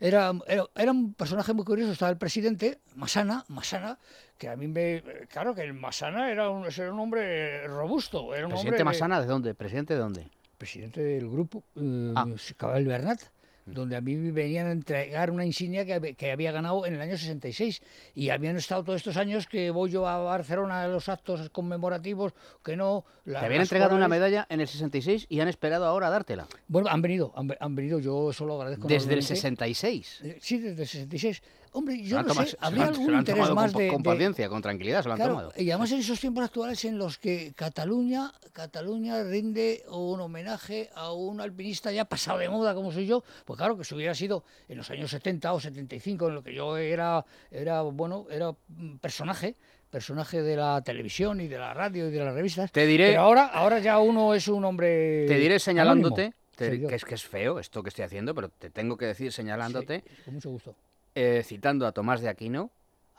Era, 0.00 0.32
era, 0.46 0.64
era 0.74 0.90
un 0.92 1.14
personaje 1.14 1.52
muy 1.52 1.64
curioso, 1.64 1.92
estaba 1.92 2.10
el 2.10 2.16
presidente, 2.18 2.78
Masana, 2.94 3.44
Masana, 3.48 3.98
que 4.38 4.48
a 4.48 4.56
mí 4.56 4.66
me... 4.66 5.02
Claro 5.28 5.54
que 5.54 5.62
el 5.62 5.74
Masana 5.74 6.30
era 6.30 6.48
un, 6.48 6.64
era 6.66 6.92
un 6.92 6.98
hombre 7.00 7.66
robusto, 7.68 8.34
era 8.34 8.46
un 8.46 8.52
¿Presidente 8.52 8.82
hombre... 8.82 8.84
Masana 8.84 9.20
de 9.20 9.26
dónde? 9.26 9.54
¿Presidente 9.54 9.94
de 9.94 10.00
dónde? 10.00 10.30
presidente 10.56 11.00
del 11.02 11.26
grupo, 11.30 11.64
eh, 11.76 12.12
Ah. 12.14 12.26
Cabal 12.58 12.84
Bernat, 12.84 13.18
donde 13.66 13.96
a 13.96 14.00
mí 14.00 14.16
me 14.16 14.32
venían 14.32 14.66
a 14.66 14.72
entregar 14.72 15.30
una 15.30 15.44
insignia 15.44 15.84
que, 15.84 16.14
que 16.14 16.32
había 16.32 16.50
ganado 16.52 16.86
en 16.86 16.94
el 16.94 17.00
año 17.00 17.16
66. 17.16 17.82
Y 18.14 18.30
habían 18.30 18.56
estado 18.56 18.82
todos 18.84 18.96
estos 18.96 19.16
años 19.16 19.46
que 19.46 19.70
voy 19.70 19.90
yo 19.90 20.06
a 20.08 20.18
Barcelona 20.18 20.82
a 20.82 20.88
los 20.88 21.08
actos 21.08 21.50
conmemorativos, 21.50 22.32
que 22.64 22.76
no... 22.76 23.04
la- 23.24 23.40
Te 23.40 23.46
habían 23.46 23.62
entregado 23.62 23.94
una 23.96 24.08
medalla 24.08 24.46
en 24.50 24.60
el 24.60 24.66
66 24.68 25.26
y 25.28 25.40
han 25.40 25.48
esperado 25.48 25.84
ahora 25.86 26.08
a 26.08 26.10
dártela. 26.10 26.46
Bueno, 26.68 26.88
han 26.90 27.02
venido, 27.02 27.32
han, 27.36 27.48
ve- 27.48 27.56
han 27.60 27.74
venido, 27.74 27.98
yo 28.00 28.30
eso 28.30 28.44
lo 28.44 28.56
agradezco. 28.56 28.88
Desde 28.88 29.12
el 29.12 29.18
enormemente. 29.20 29.34
66. 29.36 30.20
Eh, 30.24 30.38
Sí, 30.40 30.58
desde 30.58 30.82
el 30.82 30.88
66. 30.88 31.42
Hombre, 31.72 32.02
yo 32.02 32.20
no 32.22 32.34
sé, 32.34 32.56
habría 32.60 32.86
algún 32.86 33.14
interés 33.14 33.50
más 33.50 33.72
con, 33.72 33.80
de... 33.82 33.88
con 33.88 34.02
de- 34.02 34.10
paciencia, 34.10 34.48
con 34.48 34.60
tranquilidad, 34.60 35.02
se 35.02 35.08
lo 35.08 35.12
han 35.14 35.18
Claro, 35.18 35.32
tomado. 35.34 35.52
y 35.56 35.70
además 35.70 35.92
en 35.92 36.00
esos 36.00 36.18
tiempos 36.18 36.44
actuales 36.44 36.84
en 36.84 36.98
los 36.98 37.16
que 37.18 37.52
Cataluña, 37.54 38.32
Cataluña 38.52 39.22
rinde 39.22 39.84
un 39.88 40.20
homenaje 40.20 40.90
a 40.94 41.12
un 41.12 41.40
alpinista 41.40 41.92
ya 41.92 42.04
pasado 42.04 42.38
de 42.38 42.48
moda 42.48 42.74
como 42.74 42.90
soy 42.90 43.06
yo, 43.06 43.22
pues 43.44 43.56
claro 43.56 43.76
que 43.78 43.84
si 43.84 43.94
hubiera 43.94 44.14
sido 44.14 44.42
en 44.68 44.78
los 44.78 44.90
años 44.90 45.10
70 45.10 45.52
o 45.52 45.60
75 45.60 46.28
en 46.28 46.34
lo 46.34 46.42
que 46.42 46.54
yo 46.54 46.76
era, 46.76 47.24
era 47.52 47.82
bueno, 47.82 48.26
era 48.30 48.50
un 48.50 48.98
personaje, 48.98 49.54
personaje 49.90 50.42
de 50.42 50.56
la 50.56 50.82
televisión 50.82 51.40
y 51.40 51.46
de 51.48 51.58
la 51.58 51.72
radio 51.72 52.08
y 52.08 52.10
de 52.10 52.18
las 52.24 52.34
revistas. 52.34 52.72
Te 52.72 52.86
diré- 52.86 53.08
Pero 53.10 53.20
ahora, 53.22 53.46
ahora 53.46 53.78
ya 53.78 53.98
uno 54.00 54.34
es 54.34 54.48
un 54.48 54.64
hombre. 54.64 55.26
Te 55.28 55.36
diré 55.38 55.58
señalándote, 55.60 56.22
anónimo. 56.22 56.36
te- 56.56 56.88
que 56.88 56.94
es 56.96 57.04
que 57.04 57.14
es 57.14 57.24
feo 57.24 57.58
esto 57.58 57.82
que 57.82 57.88
estoy 57.90 58.04
haciendo, 58.04 58.34
pero 58.34 58.48
te 58.48 58.70
tengo 58.70 58.96
que 58.96 59.06
decir 59.06 59.32
señalándote, 59.32 60.02
Sí, 60.06 60.22
con 60.24 60.34
mucho 60.34 60.50
gusto. 60.50 60.74
Eh, 61.14 61.42
citando 61.44 61.86
a 61.86 61.92
Tomás 61.92 62.20
de 62.20 62.28
Aquino, 62.28 62.70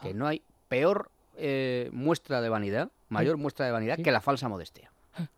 que 0.02 0.10
Ah. 0.10 0.14
no 0.14 0.28
hay 0.28 0.42
peor 0.68 1.10
eh, 1.38 1.90
muestra 1.94 2.42
de 2.42 2.50
vanidad, 2.50 2.92
mayor 3.10 3.38
muestra 3.38 3.66
de 3.66 3.72
vanidad 3.72 3.96
Sí. 3.98 4.04
que 4.04 4.12
la 4.12 4.22
falsa 4.22 4.48
modestia. 4.50 4.92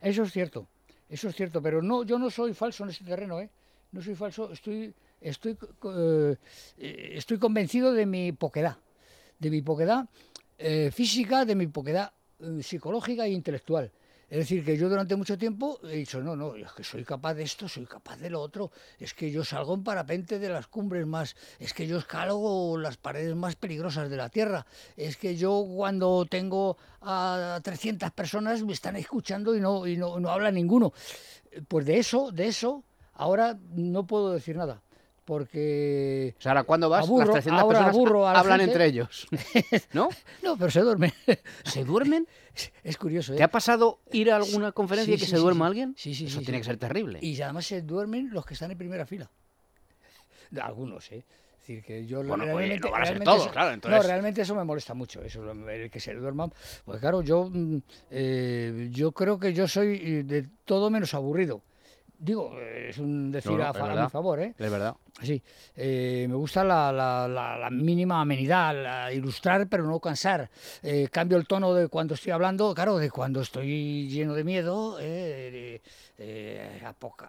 Eso 0.00 0.22
es 0.24 0.32
cierto, 0.32 0.66
eso 1.08 1.28
es 1.28 1.36
cierto, 1.36 1.60
pero 1.62 1.82
no, 1.82 2.02
yo 2.04 2.18
no 2.18 2.30
soy 2.30 2.54
falso 2.54 2.84
en 2.84 2.90
este 2.90 3.04
terreno, 3.04 3.38
¿eh? 3.40 3.48
No 3.92 4.00
soy 4.02 4.14
falso, 4.14 4.50
estoy, 4.50 4.92
estoy, 5.20 5.56
eh, 5.84 6.36
estoy 7.14 7.38
convencido 7.38 7.92
de 7.92 8.06
mi 8.06 8.32
poquedad, 8.32 8.76
de 9.38 9.50
mi 9.50 9.60
poquedad 9.62 10.06
eh, 10.58 10.90
física, 10.92 11.44
de 11.44 11.54
mi 11.54 11.66
poquedad 11.66 12.12
eh, 12.40 12.62
psicológica 12.62 13.26
e 13.26 13.30
intelectual. 13.30 13.90
Es 14.32 14.38
decir, 14.38 14.64
que 14.64 14.78
yo 14.78 14.88
durante 14.88 15.14
mucho 15.14 15.36
tiempo 15.36 15.78
he 15.84 15.96
dicho, 15.96 16.22
no, 16.22 16.34
no, 16.34 16.54
es 16.54 16.72
que 16.72 16.82
soy 16.82 17.04
capaz 17.04 17.34
de 17.34 17.42
esto, 17.42 17.68
soy 17.68 17.84
capaz 17.84 18.16
de 18.16 18.30
lo 18.30 18.40
otro, 18.40 18.70
es 18.98 19.12
que 19.12 19.30
yo 19.30 19.44
salgo 19.44 19.74
en 19.74 19.84
parapente 19.84 20.38
de 20.38 20.48
las 20.48 20.68
cumbres 20.68 21.06
más, 21.06 21.36
es 21.58 21.74
que 21.74 21.86
yo 21.86 21.98
escalo 21.98 22.78
las 22.78 22.96
paredes 22.96 23.36
más 23.36 23.56
peligrosas 23.56 24.08
de 24.08 24.16
la 24.16 24.30
Tierra, 24.30 24.64
es 24.96 25.18
que 25.18 25.36
yo 25.36 25.66
cuando 25.76 26.24
tengo 26.24 26.78
a 27.02 27.60
300 27.62 28.10
personas 28.12 28.62
me 28.62 28.72
están 28.72 28.96
escuchando 28.96 29.54
y 29.54 29.60
no, 29.60 29.86
y 29.86 29.98
no, 29.98 30.18
no 30.18 30.30
habla 30.30 30.50
ninguno. 30.50 30.94
Pues 31.68 31.84
de 31.84 31.98
eso, 31.98 32.32
de 32.32 32.46
eso, 32.46 32.84
ahora 33.12 33.58
no 33.74 34.06
puedo 34.06 34.32
decir 34.32 34.56
nada. 34.56 34.80
Porque. 35.24 36.34
O 36.38 36.40
sea, 36.42 36.52
ahora 36.52 36.64
cuando 36.64 36.88
vas, 36.90 37.06
Aburro- 37.06 37.26
las 37.26 37.44
300 37.44 37.62
ahora 37.62 37.78
personas 37.78 37.94
aburro 37.96 38.28
a 38.28 38.32
la 38.32 38.40
hablan 38.40 38.58
gente. 38.60 38.72
entre 38.72 38.86
ellos. 38.86 39.28
¿No? 39.92 40.08
No, 40.42 40.56
pero 40.56 40.70
se 40.70 40.80
duerme. 40.80 41.14
¿Se 41.64 41.84
duermen? 41.84 42.26
es 42.84 42.96
curioso, 42.98 43.32
¿eh? 43.32 43.36
¿Te 43.36 43.42
ha 43.44 43.48
pasado 43.50 44.00
ir 44.12 44.30
a 44.32 44.36
alguna 44.36 44.72
conferencia 44.72 45.12
Sí, 45.12 45.16
y 45.16 45.20
que 45.20 45.24
sí, 45.24 45.30
se 45.30 45.36
sí, 45.36 45.42
duerma 45.42 45.66
alguien? 45.68 45.94
Sí, 45.96 46.14
sí, 46.14 46.26
Eso 46.26 46.40
sí, 46.40 46.44
tiene 46.44 46.58
que 46.58 46.64
ser 46.64 46.76
terrible. 46.76 47.18
Y 47.22 47.40
además 47.40 47.66
se 47.66 47.82
duermen 47.82 48.30
los 48.32 48.44
que 48.44 48.54
están 48.54 48.70
en 48.72 48.78
primera 48.78 49.06
fila. 49.06 49.30
Algunos, 50.60 51.10
¿eh? 51.12 51.24
Es 51.54 51.68
decir, 51.68 51.84
que 51.84 52.04
yo 52.06 52.18
Bueno, 52.24 52.44
pues, 52.44 52.54
realmente, 52.56 52.88
no 52.88 52.92
van 52.92 53.02
a 53.02 53.06
ser 53.06 53.22
todos, 53.22 53.42
eso- 53.42 53.50
claro, 53.52 53.70
entonces- 53.72 54.00
No, 54.02 54.06
realmente 54.06 54.42
eso 54.42 54.54
me 54.56 54.64
molesta 54.64 54.94
mucho, 54.94 55.22
eso, 55.22 55.48
el 55.52 55.90
que 55.90 56.00
se 56.00 56.12
duerman. 56.14 56.52
Pues 56.84 56.98
claro, 57.00 57.22
yo, 57.22 57.48
mm, 57.50 57.76
eh, 58.10 58.88
yo 58.90 59.12
creo 59.12 59.38
que 59.38 59.54
yo 59.54 59.68
soy 59.68 60.00
eh, 60.02 60.22
de 60.24 60.48
todo 60.64 60.90
menos 60.90 61.14
aburrido. 61.14 61.62
Digo, 62.24 62.56
es 62.60 62.98
un 62.98 63.32
decir 63.32 63.50
No, 63.50 63.58
no, 63.58 63.64
a, 63.64 63.72
mi 64.04 64.10
favor, 64.10 64.38
¿eh? 64.38 64.54
Es 64.56 64.70
verdad. 64.70 64.94
Sí, 65.24 65.42
eh, 65.74 66.24
me 66.28 66.36
gusta 66.36 66.62
la, 66.62 66.92
la- 66.92 67.26
la- 67.26 67.58
la 67.58 67.68
mínima 67.68 68.20
amenidad, 68.20 68.80
la 68.80 69.12
ilustrar 69.12 69.66
pero 69.68 69.84
no 69.88 69.98
cansar. 69.98 70.48
Eh, 70.84 71.08
cambio 71.10 71.36
el 71.36 71.48
tono 71.48 71.74
de 71.74 71.88
cuando 71.88 72.14
estoy 72.14 72.30
hablando, 72.30 72.72
claro, 72.76 72.98
de 72.98 73.10
cuando 73.10 73.40
estoy 73.40 74.06
lleno 74.08 74.34
de 74.34 74.44
miedo, 74.44 74.98
eh, 75.00 75.82
eh, 76.18 76.80
apoca- 76.86 77.28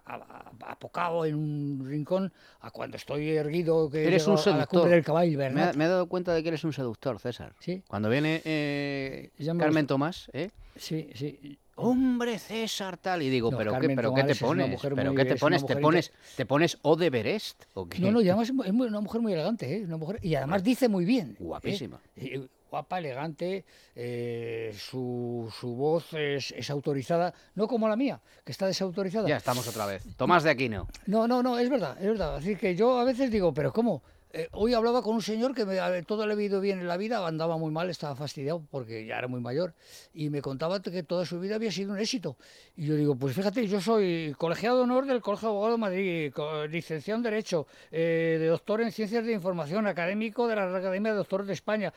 apocado 0.60 1.24
en 1.24 1.34
un 1.34 1.84
rincón, 1.88 2.32
a 2.60 2.70
cuando 2.70 2.96
estoy 2.96 3.30
erguido, 3.30 3.90
que 3.90 4.06
Eres 4.06 4.28
a 4.28 4.56
la 4.56 4.66
cumbre 4.68 4.92
del 4.92 5.04
caballo, 5.04 5.38
Me, 5.50 5.72
me 5.72 5.86
he 5.86 5.88
dado 5.88 6.06
cuenta 6.06 6.32
de 6.34 6.42
que 6.44 6.50
eres 6.50 6.62
un 6.62 6.72
seductor, 6.72 7.18
César. 7.18 7.52
Sí, 7.58 7.82
Cuando 7.88 8.08
viene 8.08 8.42
eh, 8.44 9.30
Carmen 9.58 9.88
Tomás, 9.88 10.30
¿eh? 10.32 10.50
sí, 10.76 11.10
sí. 11.16 11.58
Hombre, 11.76 12.38
César, 12.38 12.96
tal. 12.96 13.22
Y 13.22 13.30
digo, 13.30 13.50
No, 13.50 13.58
¿pero, 13.58 13.72
qué, 13.72 13.78
Carmen 13.78 13.96
pero 13.96 14.14
qué 14.14 14.24
te 14.24 14.34
pones? 14.36 14.80
¿Pero 14.80 15.14
qué 15.14 15.24
te 15.24 15.36
pones? 15.36 15.66
¿Te 15.66 15.76
pones, 15.76 16.12
¿Te 16.36 16.46
pones 16.46 16.78
O 16.82 16.96
de 16.96 17.10
Berest? 17.10 17.64
¿O 17.74 17.88
qué? 17.88 18.00
No, 18.00 18.10
no, 18.10 18.20
y 18.20 18.28
además 18.28 18.50
es 18.50 18.72
una 18.72 19.00
mujer 19.00 19.20
muy 19.20 19.32
elegante, 19.32 19.76
¿eh? 19.76 19.84
Una 19.84 19.96
mujer, 19.96 20.18
y 20.22 20.34
además 20.34 20.62
dice 20.62 20.88
muy 20.88 21.04
bien. 21.04 21.32
¿eh? 21.32 21.36
Guapísima. 21.40 22.00
Eh, 22.16 22.46
Guapa, 22.70 22.98
elegante, 22.98 23.64
eh, 23.94 24.74
su, 24.76 25.48
su 25.60 25.76
voz 25.76 26.12
es, 26.14 26.52
es 26.56 26.70
autorizada, 26.70 27.32
no 27.54 27.68
como 27.68 27.88
la 27.88 27.94
mía, 27.94 28.20
que 28.44 28.50
está 28.50 28.66
desautorizada. 28.66 29.28
Ya 29.28 29.36
estamos 29.36 29.68
otra 29.68 29.86
vez. 29.86 30.04
Tomás 30.16 30.42
de 30.42 30.50
Aquino. 30.50 30.88
No, 31.06 31.28
no, 31.28 31.40
no, 31.40 31.56
es 31.56 31.70
verdad, 31.70 31.96
es 32.00 32.08
verdad. 32.08 32.34
Así 32.34 32.56
que 32.56 32.74
yo 32.74 32.98
a 32.98 33.04
veces 33.04 33.30
digo, 33.30 33.54
pero 33.54 33.72
¿cómo? 33.72 34.02
Eh, 34.36 34.48
hoy 34.50 34.74
hablaba 34.74 35.00
con 35.00 35.14
un 35.14 35.22
señor 35.22 35.54
que 35.54 35.64
me, 35.64 35.78
todo 36.02 36.26
le 36.26 36.32
había 36.32 36.46
ido 36.46 36.60
bien 36.60 36.80
en 36.80 36.88
la 36.88 36.96
vida, 36.96 37.24
andaba 37.24 37.56
muy 37.56 37.70
mal, 37.70 37.88
estaba 37.88 38.16
fastidiado 38.16 38.64
porque 38.68 39.06
ya 39.06 39.16
era 39.18 39.28
muy 39.28 39.40
mayor 39.40 39.74
y 40.12 40.28
me 40.28 40.42
contaba 40.42 40.82
que 40.82 41.04
toda 41.04 41.24
su 41.24 41.38
vida 41.38 41.54
había 41.54 41.70
sido 41.70 41.92
un 41.92 42.00
éxito. 42.00 42.36
Y 42.76 42.86
yo 42.86 42.96
digo, 42.96 43.14
pues 43.14 43.36
fíjate, 43.36 43.64
yo 43.68 43.80
soy 43.80 44.34
colegiado 44.36 44.78
de 44.78 44.82
honor 44.82 45.06
del 45.06 45.20
Colegio 45.20 45.48
de 45.48 45.52
Abogados 45.52 45.74
de 45.74 45.80
Madrid, 45.80 46.32
licenciado 46.68 47.18
en 47.18 47.22
Derecho, 47.22 47.68
eh, 47.92 48.38
de 48.40 48.46
doctor 48.48 48.80
en 48.80 48.90
Ciencias 48.90 49.24
de 49.24 49.30
Información, 49.32 49.86
académico 49.86 50.48
de 50.48 50.56
la 50.56 50.76
Academia 50.76 51.12
de 51.12 51.18
Doctores 51.18 51.46
de 51.46 51.52
España 51.52 51.92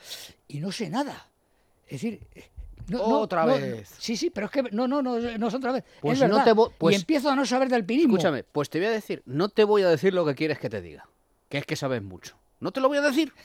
y 0.48 0.60
no 0.60 0.72
sé 0.72 0.92
nada. 0.92 1.32
Es 1.88 2.02
decir... 2.04 2.20
eh, 2.36 2.44
no, 2.90 3.00
no, 3.00 3.20
Otra 3.22 3.46
no, 3.46 3.54
vez. 3.54 3.96
Sí, 3.98 4.16
sí, 4.16 4.30
pero 4.30 4.46
es 4.46 4.52
que 4.52 4.62
no, 4.64 4.88
no, 4.88 5.02
no, 5.02 5.20
no 5.20 5.48
es 5.48 5.54
otra 5.56 5.72
vez. 5.72 5.84
Pues 6.00 6.22
es 6.22 6.30
no 6.30 6.38
verdad. 6.38 6.54
te 6.54 6.72
pues- 6.78 6.96
y 6.96 7.00
empiezo 7.00 7.32
a 7.32 7.36
no 7.36 7.46
saber 7.48 7.68
del 7.68 7.78
alpinismo. 7.82 8.14
Escúchame, 8.16 8.44
pues 8.44 8.70
te 8.70 8.78
voy 8.78 8.88
a 8.88 8.92
decir, 8.92 9.24
no 9.26 9.50
te 9.50 9.64
voy 9.64 9.82
a 9.82 9.90
decir 9.90 10.14
lo 10.14 10.24
que 10.24 10.36
quieres 10.36 10.60
que 10.60 10.70
te 10.70 10.82
diga. 10.82 11.10
Que 11.50 11.60
es 11.60 11.66
que 11.66 11.76
sabes 11.76 12.02
mucho. 12.04 12.36
No 12.60 12.72
te 12.72 12.80
lo 12.80 12.88
voy 12.88 12.98
a 12.98 13.02
decir. 13.02 13.32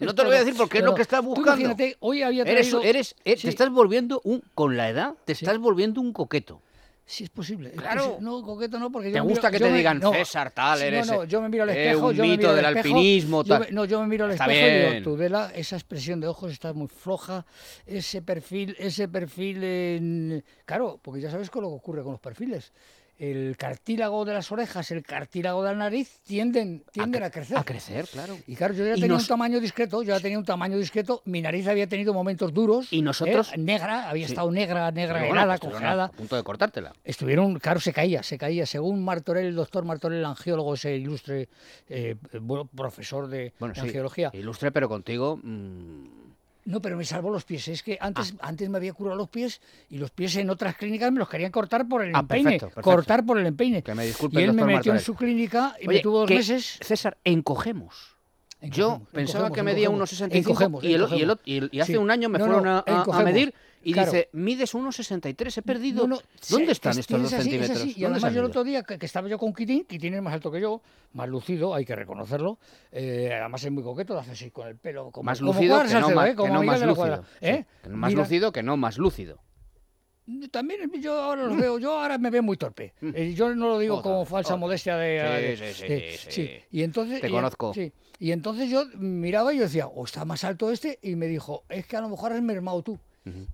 No 0.00 0.14
te 0.14 0.22
lo 0.22 0.28
voy 0.30 0.36
a 0.38 0.40
decir 0.40 0.54
porque 0.56 0.78
es 0.78 0.84
lo 0.84 0.94
que 0.94 1.02
estás 1.02 1.20
tú 1.20 1.26
buscando. 1.26 1.50
imagínate, 1.60 1.94
hoy 2.00 2.22
había 2.22 2.42
Eres, 2.44 2.70
traído... 2.70 2.80
eres, 2.82 3.14
eh, 3.26 3.36
Sí. 3.36 3.42
te 3.42 3.48
estás 3.50 3.68
volviendo 3.68 4.22
un, 4.24 4.42
con 4.54 4.74
la 4.74 4.88
edad, 4.88 5.12
te 5.26 5.32
estás 5.34 5.58
volviendo 5.58 6.00
un 6.00 6.14
coqueto. 6.14 6.62
Sí, 7.04 7.24
es 7.24 7.28
posible. 7.28 7.68
es 7.68 7.74
Claro. 7.78 8.16
No, 8.18 8.40
coqueto 8.42 8.78
no, 8.78 8.90
porque 8.90 9.08
yo 9.10 9.16
¿Te 9.16 9.20
me 9.20 9.26
gusta 9.28 9.48
miro- 9.50 9.58
que 9.58 9.64
te 9.66 9.70
me- 9.70 9.76
digan 9.76 9.98
no, 9.98 10.10
César 10.10 10.52
tal, 10.52 10.80
eres 10.80 11.06
No, 11.06 11.16
no, 11.16 11.24
yo 11.24 11.42
me 11.42 11.50
miro 11.50 11.64
al 11.64 11.68
eh, 11.68 11.88
espejo, 11.88 12.06
un 12.06 12.14
yo 12.14 12.22
me 12.22 12.28
mito 12.30 12.48
al 12.48 12.56
del 12.56 12.64
espejo, 12.64 12.88
alpinismo, 12.96 13.44
tal? 13.44 13.60
me- 13.60 13.70
no, 13.72 13.84
yo 13.84 14.00
me 14.00 14.06
miro 14.06 14.24
al 14.24 14.30
Está 14.30 14.44
espejo 14.46 14.66
y 14.66 14.70
bien. 14.70 14.90
digo, 15.02 15.04
Tudela, 15.10 15.52
esa 15.54 15.76
expresión 15.76 16.18
de 16.18 16.28
ojos 16.28 16.50
está 16.52 16.72
muy 16.72 16.88
floja, 16.88 17.44
ese 17.84 18.22
perfil, 18.22 18.74
ese 18.78 19.06
perfil, 19.06 19.62
en- 19.62 20.44
claro, 20.64 20.98
porque 21.02 21.20
ya 21.20 21.30
sabes 21.30 21.50
con 21.50 21.60
lo 21.62 21.68
que 21.68 21.74
ocurre 21.74 22.02
con 22.02 22.12
los 22.12 22.20
perfiles. 22.22 22.72
El 23.20 23.58
cartílago 23.58 24.24
de 24.24 24.32
las 24.32 24.50
orejas, 24.50 24.90
el 24.92 25.02
cartílago 25.02 25.62
de 25.62 25.72
la 25.72 25.76
nariz 25.76 26.20
tienden, 26.26 26.82
tienden 26.90 27.22
a, 27.22 27.26
cre- 27.28 27.32
crecer. 27.32 27.58
A 27.58 27.64
crecer, 27.64 28.06
claro. 28.06 28.38
Y 28.46 28.56
claro, 28.56 28.72
yo 28.72 28.86
ya 28.86 28.94
tenía 28.94 29.08
nos- 29.08 29.22
un 29.24 29.28
tamaño 29.28 29.60
discreto, 29.60 30.02
yo 30.02 30.14
ya 30.16 30.20
tenía 30.20 30.38
un 30.38 30.44
tamaño 30.46 30.78
discreto, 30.78 31.20
mi 31.26 31.42
nariz 31.42 31.68
había 31.68 31.86
tenido 31.86 32.14
momentos 32.14 32.54
duros. 32.54 32.90
Y 32.90 33.02
nosotros- 33.02 33.52
¿eh? 33.52 33.58
Negra, 33.58 34.08
había 34.08 34.26
Sí. 34.26 34.32
estado 34.32 34.50
negra, 34.50 34.90
negra, 34.90 35.18
bueno, 35.18 35.34
helada, 35.34 35.58
pues, 35.58 35.70
congelada. 35.70 36.04
A 36.06 36.10
punto 36.12 36.34
de 36.36 36.42
cortártela. 36.42 36.94
Estuvieron, 37.04 37.58
claro, 37.58 37.78
se 37.80 37.92
caía, 37.92 38.22
se 38.22 38.38
caía. 38.38 38.64
Según 38.64 39.04
Martorell, 39.04 39.46
el 39.48 39.54
doctor 39.54 39.84
Martorell, 39.84 40.24
angiólogo, 40.24 40.72
ese 40.72 40.96
ilustre 40.96 41.50
eh, 41.90 42.16
bueno, 42.40 42.70
profesor 42.74 43.28
de, 43.28 43.52
Bueno, 43.60 43.74
de 43.74 43.80
sí. 43.82 43.86
angiología. 43.86 44.30
Ilustre, 44.32 44.72
pero 44.72 44.88
contigo. 44.88 45.38
mm, 45.42 46.30
No, 46.70 46.80
pero 46.80 46.96
me 46.96 47.04
salvó 47.04 47.30
los 47.30 47.44
pies. 47.44 47.66
Es 47.68 47.82
que 47.82 47.98
antes, 48.00 48.34
Ah. 48.40 48.48
antes 48.48 48.68
me 48.68 48.78
había 48.78 48.92
curado 48.92 49.16
los 49.16 49.28
pies 49.28 49.60
y 49.88 49.98
los 49.98 50.10
pies 50.10 50.36
en 50.36 50.50
otras 50.50 50.76
clínicas 50.76 51.10
me 51.10 51.18
los 51.18 51.28
querían 51.28 51.50
cortar 51.50 51.88
por 51.88 52.02
el 52.04 52.14
Ah, 52.14 52.20
empeine. 52.20 52.44
perfecto, 52.52 52.66
perfecto. 52.68 52.90
Cortar 52.90 53.26
por 53.26 53.38
el 53.38 53.46
empeine. 53.46 53.82
que 53.82 53.94
me 53.94 54.06
disculpe 54.06 54.40
Y 54.40 54.44
él 54.44 54.52
me 54.52 54.64
metió 54.64 54.92
en 54.92 55.00
su 55.00 55.14
clínica 55.14 55.74
y 55.80 55.88
Oye, 55.88 55.96
me 55.98 56.02
tuvo 56.02 56.20
dos 56.20 56.30
meses. 56.30 56.78
César, 56.80 57.18
encogemos. 57.24 58.16
Yo 58.62 58.68
Encogemos, 58.86 59.08
pensaba 59.12 59.50
que 59.52 59.62
medía 59.62 59.86
encogemos. 59.88 60.12
1,65 60.20 60.36
Encogemos, 60.36 60.84
y, 60.84 60.92
el, 60.94 61.06
y, 61.44 61.56
el, 61.56 61.68
y, 61.72 61.80
hace 61.80 61.92
Sí. 61.92 61.98
un 61.98 62.10
año 62.10 62.28
me 62.28 62.38
No, 62.38 62.44
fueron 62.44 62.66
a, 62.68 62.78
a- 62.78 62.84
a 62.86 63.00
encogemos. 63.00 63.24
medir 63.24 63.54
y 63.82 63.94
Claro. 63.94 64.12
dice, 64.12 64.28
mides 64.32 64.74
1,63, 64.74 65.56
he 65.56 65.62
perdido. 65.62 66.06
No, 66.06 66.16
no, 66.16 66.22
¿Dónde 66.50 66.72
están 66.72 66.90
es- 66.92 66.98
estos 66.98 67.22
dos 67.22 67.32
es 67.32 67.38
así, 67.38 67.48
es 67.48 67.52
centímetros? 67.66 67.78
así. 67.78 67.94
Y 67.96 68.02
¿Dónde 68.02 68.20
se 68.20 68.26
además 68.26 68.34
yo 68.34 68.40
el 68.40 68.46
otro 68.46 68.64
día 68.64 68.82
que, 68.82 68.98
que 68.98 69.06
estaba 69.06 69.28
yo 69.28 69.38
con 69.38 69.54
Quitín, 69.54 69.86
Quitín 69.86 70.12
es 70.12 70.20
más 70.22 70.34
alto 70.34 70.50
que 70.52 70.60
yo, 70.60 70.82
más 71.14 71.26
lucido, 71.30 71.74
hay 71.74 71.86
que 71.86 71.96
reconocerlo. 71.96 72.58
eh, 72.92 73.30
además 73.40 73.64
es 73.64 73.72
muy 73.72 73.82
coqueto, 73.82 74.12
lo 74.12 74.20
hace 74.20 74.32
así 74.32 74.50
con 74.50 74.68
el 74.68 74.76
pelo. 74.76 75.10
Como, 75.10 75.24
Más 75.24 75.40
lucido 75.40 75.82
que 75.82 75.94
no, 75.94 76.10
más, 76.10 76.28
¿eh? 76.28 76.34
Como 76.34 76.48
que 76.48 76.52
no 76.52 76.60
Miguel 76.60 76.94
más. 76.96 77.20
¿eh? 77.40 77.64
Sí, 78.28 78.52
que 78.52 78.62
no 78.62 78.76
más 78.76 78.98
lúcido. 78.98 79.38
También 80.50 80.90
yo 81.00 81.18
ahora 81.20 81.44
los 81.44 81.56
veo, 81.56 81.78
yo 81.78 81.98
ahora 81.98 82.18
me 82.18 82.30
veo 82.30 82.42
muy 82.42 82.56
torpe. 82.56 82.92
Eh, 83.00 83.34
yo 83.34 83.54
no 83.54 83.68
lo 83.68 83.78
digo 83.78 83.96
Otra 83.96 84.10
como 84.10 84.24
falsa 84.24 84.54
otra. 84.54 84.60
modestia 84.60 84.96
de... 84.96 85.56
Sí, 85.56 85.64
sí, 85.64 85.74
sí, 85.74 85.88
de- 85.88 86.18
sí, 86.18 86.30
sí. 86.32 86.50
Y 86.70 86.82
entonces... 86.82 87.20
Te 87.20 87.28
y- 87.28 87.30
conozco. 87.30 87.72
sí. 87.74 87.92
Y 88.18 88.32
entonces 88.32 88.68
yo 88.68 88.84
miraba 88.98 89.54
y 89.54 89.56
yo 89.58 89.62
decía, 89.62 89.86
o 89.86 90.04
está 90.04 90.26
más 90.26 90.44
alto 90.44 90.70
este, 90.70 90.98
y 91.02 91.16
me 91.16 91.26
dijo, 91.26 91.64
es 91.70 91.86
que 91.86 91.96
a 91.96 92.02
lo 92.02 92.08
mejor 92.10 92.32
has 92.32 92.42
mermado 92.42 92.82
tú. 92.82 92.98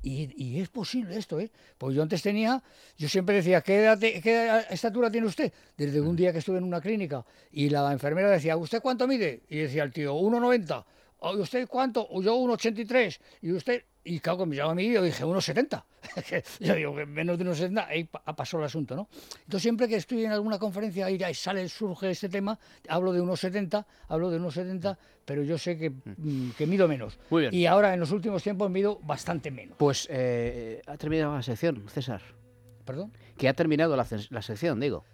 y, 0.03 0.31
y 0.37 0.61
es 0.61 0.69
posible 0.69 1.17
esto, 1.17 1.39
¿eh? 1.41 1.51
Pues 1.79 1.95
yo 1.95 2.03
antes 2.03 2.23
tenía, 2.23 2.63
yo 2.97 3.09
siempre 3.09 3.37
decía, 3.37 3.61
¿qué, 3.61 3.77
edad 3.81 3.99
te- 3.99 4.21
qué 4.21 4.63
estatura 4.71 5.11
tiene 5.11 5.27
usted? 5.27 5.53
Desde 5.77 6.01
un 6.01 6.17
día 6.17 6.33
que 6.33 6.39
estuve 6.39 6.59
en 6.59 6.65
una 6.65 6.81
clínica 6.81 7.25
y 7.53 7.69
la 7.71 7.93
enfermera 7.93 8.29
decía, 8.31 8.57
¿usted 8.57 8.81
cuánto 8.81 9.07
mide? 9.07 9.43
Y 9.49 9.59
decía 9.59 9.83
el 9.85 9.93
tío, 9.93 10.15
1,90. 10.17 10.85
¿Y 11.35 11.41
usted 11.41 11.67
cuánto? 11.69 12.07
O 12.11 12.21
yo 12.23 12.37
1,83. 12.37 13.19
Y 13.43 13.53
usted, 13.53 13.83
y 14.07 14.21
claro, 14.21 14.39
que 14.41 14.47
me 14.47 14.57
llama 14.57 14.73
a 14.73 14.75
mí 14.75 14.85
y 14.85 14.93
yo 14.95 15.03
dije 15.03 15.25
1,70. 15.25 15.83
yo 16.61 16.75
digo, 16.75 16.95
que 16.97 17.05
menos 17.07 17.37
de 17.39 17.45
1,70, 17.45 17.87
ahí 17.89 18.05
pa- 18.05 18.23
pasó 18.37 18.59
el 18.59 18.65
asunto, 18.65 18.95
¿no? 18.97 19.09
Entonces 19.45 19.63
siempre 19.63 19.89
que 19.89 19.97
estoy 19.97 20.25
en 20.25 20.33
alguna 20.33 20.59
conferencia 20.59 21.11
y 21.11 21.35
sale, 21.35 21.69
surge 21.69 22.11
este 22.11 22.29
tema, 22.29 22.59
hablo 22.89 23.13
de 23.13 23.21
1,70, 23.23 23.85
hablo 24.09 24.31
de 24.31 24.41
1,70, 24.41 24.97
pero 25.25 25.43
yo 25.43 25.59
sé 25.59 25.77
que, 25.77 25.91
mm, 25.91 26.51
que 26.57 26.67
mido 26.67 26.87
menos. 26.89 27.19
Muy 27.31 27.43
bien. 27.43 27.55
Y 27.55 27.67
ahora 27.67 27.93
en 27.93 28.01
los 28.01 28.13
últimos 28.13 28.43
tiempos 28.43 28.71
mido 28.71 28.99
bastante 29.03 29.51
menos. 29.51 29.77
Pues 29.79 30.07
eh, 30.11 30.81
ha 30.87 30.97
terminado 30.97 31.35
la 31.35 31.43
sección, 31.43 31.85
César. 31.89 32.23
¿Perdón? 32.85 33.13
Que 33.37 33.49
ha 33.49 33.55
terminado 33.55 33.97
la, 33.97 34.07
la 34.31 34.43
sección, 34.43 34.79
digo. 34.81 35.05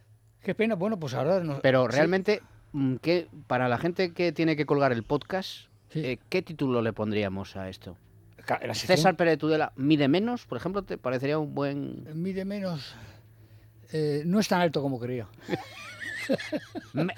Qué 0.43 0.55
pena, 0.55 0.75
bueno, 0.75 0.99
pues 0.99 1.15
ahora... 1.15 1.41
no- 1.41 1.61
Pero 1.63 1.89
realmente, 1.89 2.43
mm, 2.73 2.97
¿qué, 2.97 3.29
para 3.47 3.69
la 3.69 3.79
gente 3.79 4.13
que 4.13 4.33
tiene 4.33 4.57
que 4.57 4.67
colgar 4.67 4.93
el 4.93 5.05
podcast, 5.05 5.69
Sí. 5.89 6.01
eh, 6.05 6.19
¿qué 6.29 6.43
título 6.43 6.83
le 6.83 6.93
pondríamos 6.93 7.57
a 7.57 7.69
esto? 7.69 7.97
Ca- 8.45 8.61
la 8.67 8.75
sección 8.75 8.97
César 8.97 9.17
Pérez 9.17 9.39
Tudela 9.39 9.73
mide 9.77 10.09
menos, 10.09 10.47
por 10.47 10.59
ejemplo, 10.59 10.83
¿te 10.83 10.99
parecería 10.99 11.39
un 11.39 11.55
buen... 11.55 12.05
Mide 12.15 12.45
menos... 12.45 12.95
eh, 13.93 14.23
no 14.27 14.41
es 14.41 14.49
tan 14.49 14.61
alto 14.61 14.81
como 14.83 14.99
creía. 14.99 15.27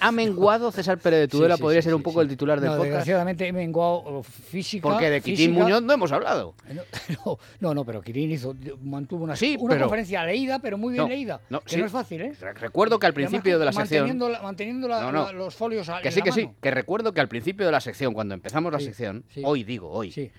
¿Ha 0.00 0.12
menguado 0.12 0.72
César 0.72 0.96
Pérez 0.98 1.20
de 1.20 1.28
Tudela? 1.28 1.54
Sí, 1.56 1.58
sí, 1.58 1.62
Podría 1.62 1.82
sí, 1.82 1.86
ser 1.86 1.94
un 1.94 2.02
poco 2.02 2.20
sí. 2.20 2.22
el 2.22 2.28
titular 2.28 2.58
del 2.58 2.70
no, 2.70 2.76
podcast. 2.76 2.90
desgraciadamente 2.90 3.46
he 3.46 3.52
menguado 3.52 4.22
física... 4.22 4.88
Porque 4.88 5.10
de 5.10 5.20
Quitín 5.20 5.50
física- 5.50 5.62
Muñoz 5.62 5.82
no 5.82 5.92
hemos 5.92 6.10
hablado. 6.10 6.54
Eh, 6.68 6.80
No, 7.26 7.38
no, 7.60 7.74
no, 7.74 7.84
pero 7.84 8.00
Kirin 8.00 8.30
hizo, 8.30 8.56
mantuvo 8.82 9.24
una, 9.24 9.36
Sí, 9.36 9.56
una 9.60 9.74
pero- 9.74 9.84
conferencia 9.86 10.24
leída, 10.24 10.58
pero 10.58 10.78
muy 10.78 10.92
bien 10.94 11.02
No, 11.04 11.08
leída. 11.10 11.40
no, 11.50 11.60
que 11.60 11.70
sí. 11.74 11.76
no 11.76 11.84
es 11.86 11.92
fácil, 11.92 12.22
¿eh? 12.22 12.32
Re- 12.40 12.54
Recuerdo 12.54 12.98
que 12.98 13.06
al 13.06 13.12
además 13.12 13.30
principio 13.30 13.58
de 13.58 13.64
la 13.66 13.72
sección... 13.72 14.00
Manteniendo, 14.08 14.28
la- 14.30 14.42
manteniendo 14.42 14.88
la- 14.88 15.00
No, 15.02 15.12
no. 15.12 15.24
la- 15.26 15.32
los 15.32 15.54
folios 15.54 15.86
a- 15.90 16.00
Que 16.00 16.08
en 16.08 16.14
sí, 16.14 16.20
la 16.20 16.24
que 16.24 16.32
sí, 16.32 16.48
que 16.62 16.70
recuerdo 16.70 17.12
que 17.12 17.20
al 17.20 17.28
principio 17.28 17.66
de 17.66 17.72
la 17.72 17.80
sección, 17.80 18.14
cuando 18.14 18.32
empezamos 18.34 18.72
la 18.72 18.78
Sí, 18.78 18.86
sección, 18.86 19.24
sí. 19.28 19.42
hoy 19.44 19.64
digo, 19.64 19.90
hoy, 19.90 20.12
Sí. 20.12 20.30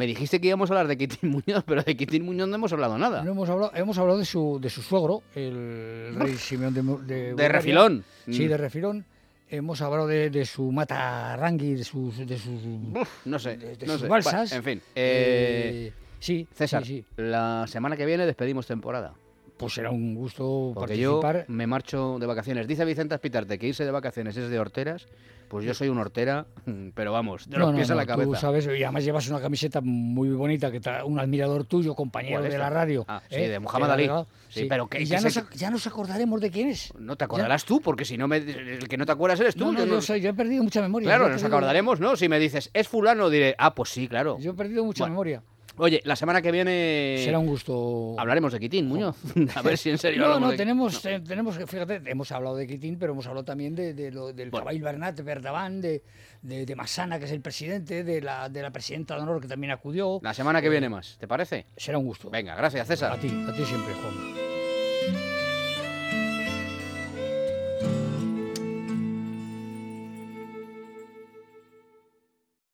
Me 0.00 0.06
dijiste 0.06 0.40
que 0.40 0.48
íbamos 0.48 0.70
a 0.70 0.72
hablar 0.72 0.88
de 0.88 0.96
Quitín 0.96 1.28
Muñoz, 1.30 1.62
pero 1.66 1.82
de 1.82 1.94
Quitín 1.94 2.24
Muñoz 2.24 2.48
no 2.48 2.54
hemos 2.54 2.72
hablado 2.72 2.96
nada. 2.96 3.22
No 3.22 3.32
hemos 3.32 3.48
hablado, 3.50 3.70
hemos 3.74 3.98
hablado 3.98 4.18
de 4.18 4.24
su, 4.24 4.58
de 4.58 4.70
su 4.70 4.80
suegro, 4.80 5.22
el 5.34 6.14
rey 6.16 6.36
Simeón 6.36 6.72
de, 7.06 7.34
de 7.34 7.48
refilón. 7.50 8.02
Sí, 8.28 8.46
Mm. 8.46 8.48
de 8.48 8.56
refilón. 8.56 9.04
Hemos 9.50 9.82
hablado 9.82 10.06
de, 10.06 10.30
de 10.30 10.44
su 10.46 10.70
matarrangui, 10.72 11.74
de 11.74 11.84
sus... 11.84 12.16
De 12.26 12.38
sus 12.38 12.62
Uf, 12.94 13.26
no 13.26 13.38
sé, 13.38 13.56
de- 13.58 13.76
de 13.76 13.86
no 13.86 13.92
sus 13.94 14.02
sé. 14.02 14.08
balsas. 14.08 14.48
Bueno, 14.50 14.56
en 14.56 14.62
fin, 14.64 14.78
eh, 14.94 15.88
eh, 15.88 15.92
sí, 16.18 16.46
César, 16.54 16.84
sí, 16.86 17.04
sí. 17.16 17.22
la 17.22 17.66
semana 17.68 17.96
que 17.96 18.06
viene 18.06 18.24
despedimos 18.26 18.66
temporada. 18.66 19.12
Pues 19.60 19.74
será 19.74 19.90
un 19.90 20.14
gusto 20.14 20.72
Porque 20.74 20.96
yo 20.96 21.20
participar. 21.20 21.54
me 21.54 21.66
marcho 21.66 22.16
de 22.18 22.26
vacaciones. 22.26 22.66
Dice 22.66 22.84
Vicente 22.86 23.14
Aspitarte 23.14 23.58
que 23.58 23.68
irse 23.68 23.84
de 23.84 23.90
vacaciones 23.90 24.34
es 24.36 24.48
de 24.48 24.58
horteras. 24.58 25.06
Pues 25.48 25.64
yo 25.66 25.74
soy 25.74 25.88
un 25.88 25.98
hortera, 25.98 26.46
pero 26.94 27.10
vamos, 27.12 27.50
de 27.50 27.58
los 27.58 27.66
No, 27.66 27.72
no, 27.72 27.76
pies 27.78 27.90
a 27.90 27.96
la 27.96 28.06
cabeza. 28.06 28.30
Tú 28.30 28.36
sabes, 28.36 28.66
y 28.66 28.84
además 28.84 29.04
llevas 29.04 29.28
una 29.28 29.40
camiseta 29.40 29.80
muy 29.82 30.28
bonita 30.30 30.70
que 30.70 30.80
un 31.04 31.18
admirador 31.18 31.64
tuyo, 31.64 31.96
compañero 31.96 32.36
¿Cuál 32.36 32.46
es 32.46 32.52
de 32.52 32.58
la 32.58 32.70
radio. 32.70 33.04
Ah, 33.08 33.20
sí, 33.28 33.34
¿eh? 33.34 33.48
de 33.48 33.58
Muhammad 33.58 33.90
Ali. 33.90 34.08
Sí, 34.48 34.66
pero 34.68 34.86
que- 34.86 35.04
ya, 35.04 35.20
nos, 35.20 35.50
ya 35.50 35.70
nos 35.72 35.86
acordaremos 35.88 36.40
de 36.40 36.50
quién 36.52 36.68
es. 36.68 36.94
No 36.96 37.16
te 37.16 37.24
acordarás 37.24 37.64
tú, 37.64 37.80
porque 37.80 38.04
si 38.04 38.16
no 38.16 38.28
me, 38.28 38.36
el 38.36 38.86
que 38.88 38.96
no 38.96 39.04
te 39.04 39.10
acuerdas 39.12 39.40
eres 39.40 39.56
tú. 39.56 39.74
Yo 39.74 39.84
yo, 39.86 40.00
soy, 40.00 40.20
yo 40.20 40.30
he 40.30 40.34
perdido 40.34 40.62
mucha 40.62 40.80
memoria. 40.82 41.08
Claro, 41.08 41.26
yo 41.26 41.32
nos 41.32 41.42
acordaremos, 41.44 41.98
¿no? 41.98 42.14
Si 42.14 42.28
me 42.28 42.38
dices, 42.38 42.70
es 42.72 42.86
fulano, 42.86 43.28
diré, 43.28 43.56
ah, 43.58 43.74
pues 43.74 43.90
sí, 43.90 44.06
claro. 44.06 44.38
Yo 44.38 44.52
he 44.52 44.54
perdido 44.54 44.84
mucha 44.84 45.02
Bueno, 45.02 45.14
memoria. 45.14 45.42
Oye, 45.76 46.00
la 46.04 46.16
semana 46.16 46.42
que 46.42 46.50
viene 46.52 47.16
Será 47.24 47.38
un 47.38 47.46
gusto. 47.46 48.14
hablaremos 48.18 48.52
de 48.52 48.60
Quitín, 48.60 48.88
Muñoz. 48.88 49.16
A 49.54 49.62
ver 49.62 49.78
si 49.78 49.90
en 49.90 49.98
serio 49.98 50.22
No, 50.26 50.38
no, 50.40 50.50
de- 50.50 50.56
tenemos, 50.56 51.00
te- 51.00 51.20
tenemos, 51.20 51.56
que- 51.56 51.66
fíjate, 51.66 52.02
hemos 52.06 52.30
hablado 52.32 52.56
de 52.56 52.66
Quitín, 52.66 52.98
pero 52.98 53.12
hemos 53.12 53.26
hablado 53.26 53.44
también 53.44 53.74
de, 53.74 53.94
de 53.94 54.10
lo, 54.10 54.32
del 54.32 54.50
Bueno. 54.50 54.66
Bernat 54.84 55.16
de, 55.18 56.02
de, 56.42 56.66
de 56.66 56.76
Massana, 56.76 57.18
que 57.18 57.24
es 57.24 57.30
el 57.32 57.40
presidente, 57.40 58.04
de 58.04 58.20
la, 58.20 58.48
de 58.48 58.62
la 58.62 58.70
presidenta 58.70 59.14
de 59.16 59.22
honor, 59.22 59.40
que 59.40 59.48
también 59.48 59.70
acudió. 59.72 60.18
La 60.22 60.34
semana 60.34 60.60
que 60.60 60.68
viene 60.68 60.88
más, 60.88 61.16
¿te 61.18 61.26
parece? 61.28 61.66
Será 61.76 61.98
un 61.98 62.04
gusto. 62.04 62.30
Venga, 62.30 62.54
gracias, 62.56 62.86
César. 62.86 63.12
A 63.12 63.16
ti, 63.18 63.28
a 63.28 63.52
ti 63.52 63.64
siempre, 63.64 63.94
Juan. 63.94 64.39